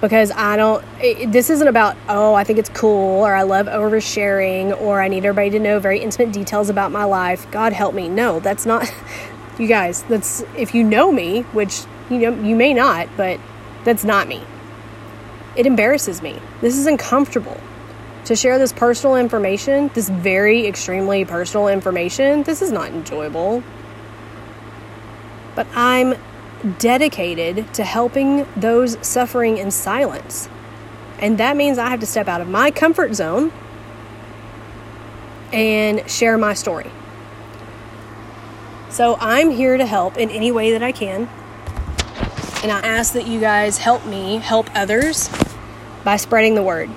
because 0.00 0.30
I 0.30 0.56
don't, 0.56 0.84
it, 1.00 1.32
this 1.32 1.50
isn't 1.50 1.66
about, 1.66 1.96
oh, 2.08 2.34
I 2.34 2.44
think 2.44 2.60
it's 2.60 2.68
cool 2.68 3.24
or 3.24 3.34
I 3.34 3.42
love 3.42 3.66
oversharing 3.66 4.80
or 4.80 5.02
I 5.02 5.08
need 5.08 5.24
everybody 5.24 5.50
to 5.50 5.58
know 5.58 5.80
very 5.80 5.98
intimate 5.98 6.32
details 6.32 6.70
about 6.70 6.92
my 6.92 7.02
life. 7.02 7.50
God 7.50 7.72
help 7.72 7.96
me. 7.96 8.08
No, 8.08 8.38
that's 8.38 8.64
not, 8.64 8.88
you 9.58 9.66
guys, 9.66 10.04
that's, 10.04 10.44
if 10.56 10.76
you 10.76 10.84
know 10.84 11.10
me, 11.10 11.42
which, 11.52 11.82
you 12.08 12.18
know, 12.18 12.40
you 12.40 12.54
may 12.54 12.72
not, 12.72 13.08
but 13.16 13.40
that's 13.82 14.04
not 14.04 14.28
me. 14.28 14.44
It 15.56 15.66
embarrasses 15.66 16.22
me. 16.22 16.40
This 16.60 16.78
is 16.78 16.86
uncomfortable 16.86 17.60
to 18.24 18.36
share 18.36 18.58
this 18.58 18.72
personal 18.72 19.16
information, 19.16 19.90
this 19.94 20.08
very 20.08 20.66
extremely 20.66 21.24
personal 21.24 21.68
information, 21.68 22.42
this 22.44 22.62
is 22.62 22.70
not 22.70 22.88
enjoyable. 22.90 23.62
But 25.54 25.66
I'm 25.74 26.14
dedicated 26.78 27.72
to 27.74 27.84
helping 27.84 28.46
those 28.56 28.96
suffering 29.06 29.58
in 29.58 29.70
silence. 29.70 30.48
And 31.18 31.38
that 31.38 31.56
means 31.56 31.78
I 31.78 31.88
have 31.90 32.00
to 32.00 32.06
step 32.06 32.28
out 32.28 32.40
of 32.40 32.48
my 32.48 32.70
comfort 32.70 33.14
zone 33.14 33.52
and 35.52 36.08
share 36.08 36.38
my 36.38 36.54
story. 36.54 36.90
So 38.88 39.16
I'm 39.20 39.50
here 39.50 39.76
to 39.76 39.86
help 39.86 40.16
in 40.16 40.30
any 40.30 40.52
way 40.52 40.72
that 40.72 40.82
I 40.82 40.92
can. 40.92 41.28
And 42.62 42.70
I 42.70 42.80
ask 42.80 43.14
that 43.14 43.26
you 43.26 43.40
guys 43.40 43.78
help 43.78 44.06
me 44.06 44.36
help 44.36 44.68
others 44.74 45.28
by 46.04 46.16
spreading 46.16 46.54
the 46.54 46.62
word 46.62 46.90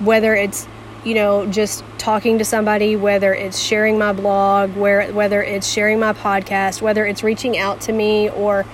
whether 0.00 0.34
it's 0.34 0.66
you 1.04 1.14
know 1.14 1.46
just 1.46 1.84
talking 1.98 2.38
to 2.38 2.44
somebody 2.44 2.96
whether 2.96 3.32
it's 3.32 3.58
sharing 3.58 3.98
my 3.98 4.12
blog 4.12 4.74
where 4.76 5.12
whether 5.12 5.42
it's 5.42 5.66
sharing 5.66 5.98
my 5.98 6.12
podcast 6.12 6.82
whether 6.82 7.06
it's 7.06 7.22
reaching 7.22 7.56
out 7.56 7.80
to 7.80 7.92
me 7.92 8.28
or 8.30 8.66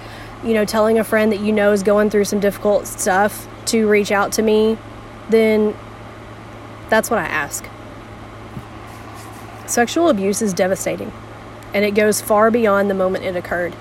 you 0.42 0.54
know 0.54 0.64
telling 0.64 0.98
a 0.98 1.04
friend 1.04 1.30
that 1.32 1.40
you 1.40 1.52
know 1.52 1.72
is 1.72 1.82
going 1.82 2.10
through 2.10 2.24
some 2.24 2.40
difficult 2.40 2.86
stuff 2.86 3.46
to 3.66 3.88
reach 3.88 4.10
out 4.10 4.32
to 4.32 4.42
me 4.42 4.78
then 5.28 5.74
that's 6.92 7.08
what 7.08 7.18
I 7.18 7.24
ask. 7.24 7.64
Sexual 9.66 10.10
abuse 10.10 10.42
is 10.42 10.52
devastating 10.52 11.10
and 11.72 11.86
it 11.86 11.92
goes 11.92 12.20
far 12.20 12.50
beyond 12.50 12.90
the 12.90 12.94
moment 12.94 13.24
it 13.24 13.34
occurred. 13.34 13.74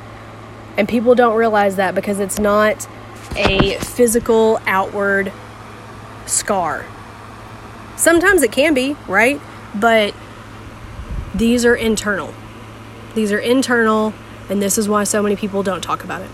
And 0.77 0.87
people 0.87 1.13
don't 1.13 1.35
realize 1.35 1.75
that 1.75 1.93
because 1.93 2.19
it's 2.19 2.39
not 2.39 2.87
a 3.35 3.75
physical 3.79 4.61
outward 4.65 5.33
scar 6.25 6.85
Sometimes 8.01 8.41
it 8.41 8.51
can 8.51 8.73
be, 8.73 8.95
right? 9.07 9.39
But 9.75 10.15
these 11.35 11.63
are 11.65 11.75
internal. 11.75 12.33
These 13.13 13.31
are 13.31 13.37
internal, 13.37 14.15
and 14.49 14.59
this 14.59 14.79
is 14.79 14.89
why 14.89 15.03
so 15.03 15.21
many 15.21 15.35
people 15.35 15.61
don't 15.61 15.81
talk 15.81 16.03
about 16.03 16.23
it. 16.23 16.31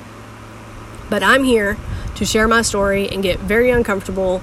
But 1.09 1.23
I'm 1.23 1.43
here 1.43 1.75
to 2.15 2.25
share 2.25 2.47
my 2.47 2.61
story 2.61 3.09
and 3.09 3.21
get 3.21 3.39
very 3.39 3.69
uncomfortable 3.69 4.41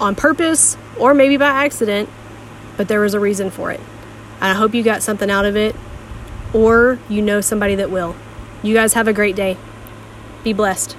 on 0.00 0.14
purpose 0.14 0.76
or 0.98 1.14
maybe 1.14 1.36
by 1.36 1.48
accident, 1.48 2.08
but 2.76 2.88
there 2.88 3.00
was 3.00 3.14
a 3.14 3.20
reason 3.20 3.50
for 3.50 3.70
it. 3.70 3.80
And 4.40 4.44
I 4.44 4.54
hope 4.54 4.74
you 4.74 4.82
got 4.82 5.02
something 5.02 5.30
out 5.30 5.44
of 5.44 5.56
it 5.56 5.74
or 6.54 6.98
you 7.08 7.22
know 7.22 7.40
somebody 7.40 7.74
that 7.76 7.90
will. 7.90 8.16
You 8.62 8.74
guys 8.74 8.94
have 8.94 9.08
a 9.08 9.12
great 9.12 9.36
day. 9.36 9.56
Be 10.44 10.52
blessed. 10.52 10.96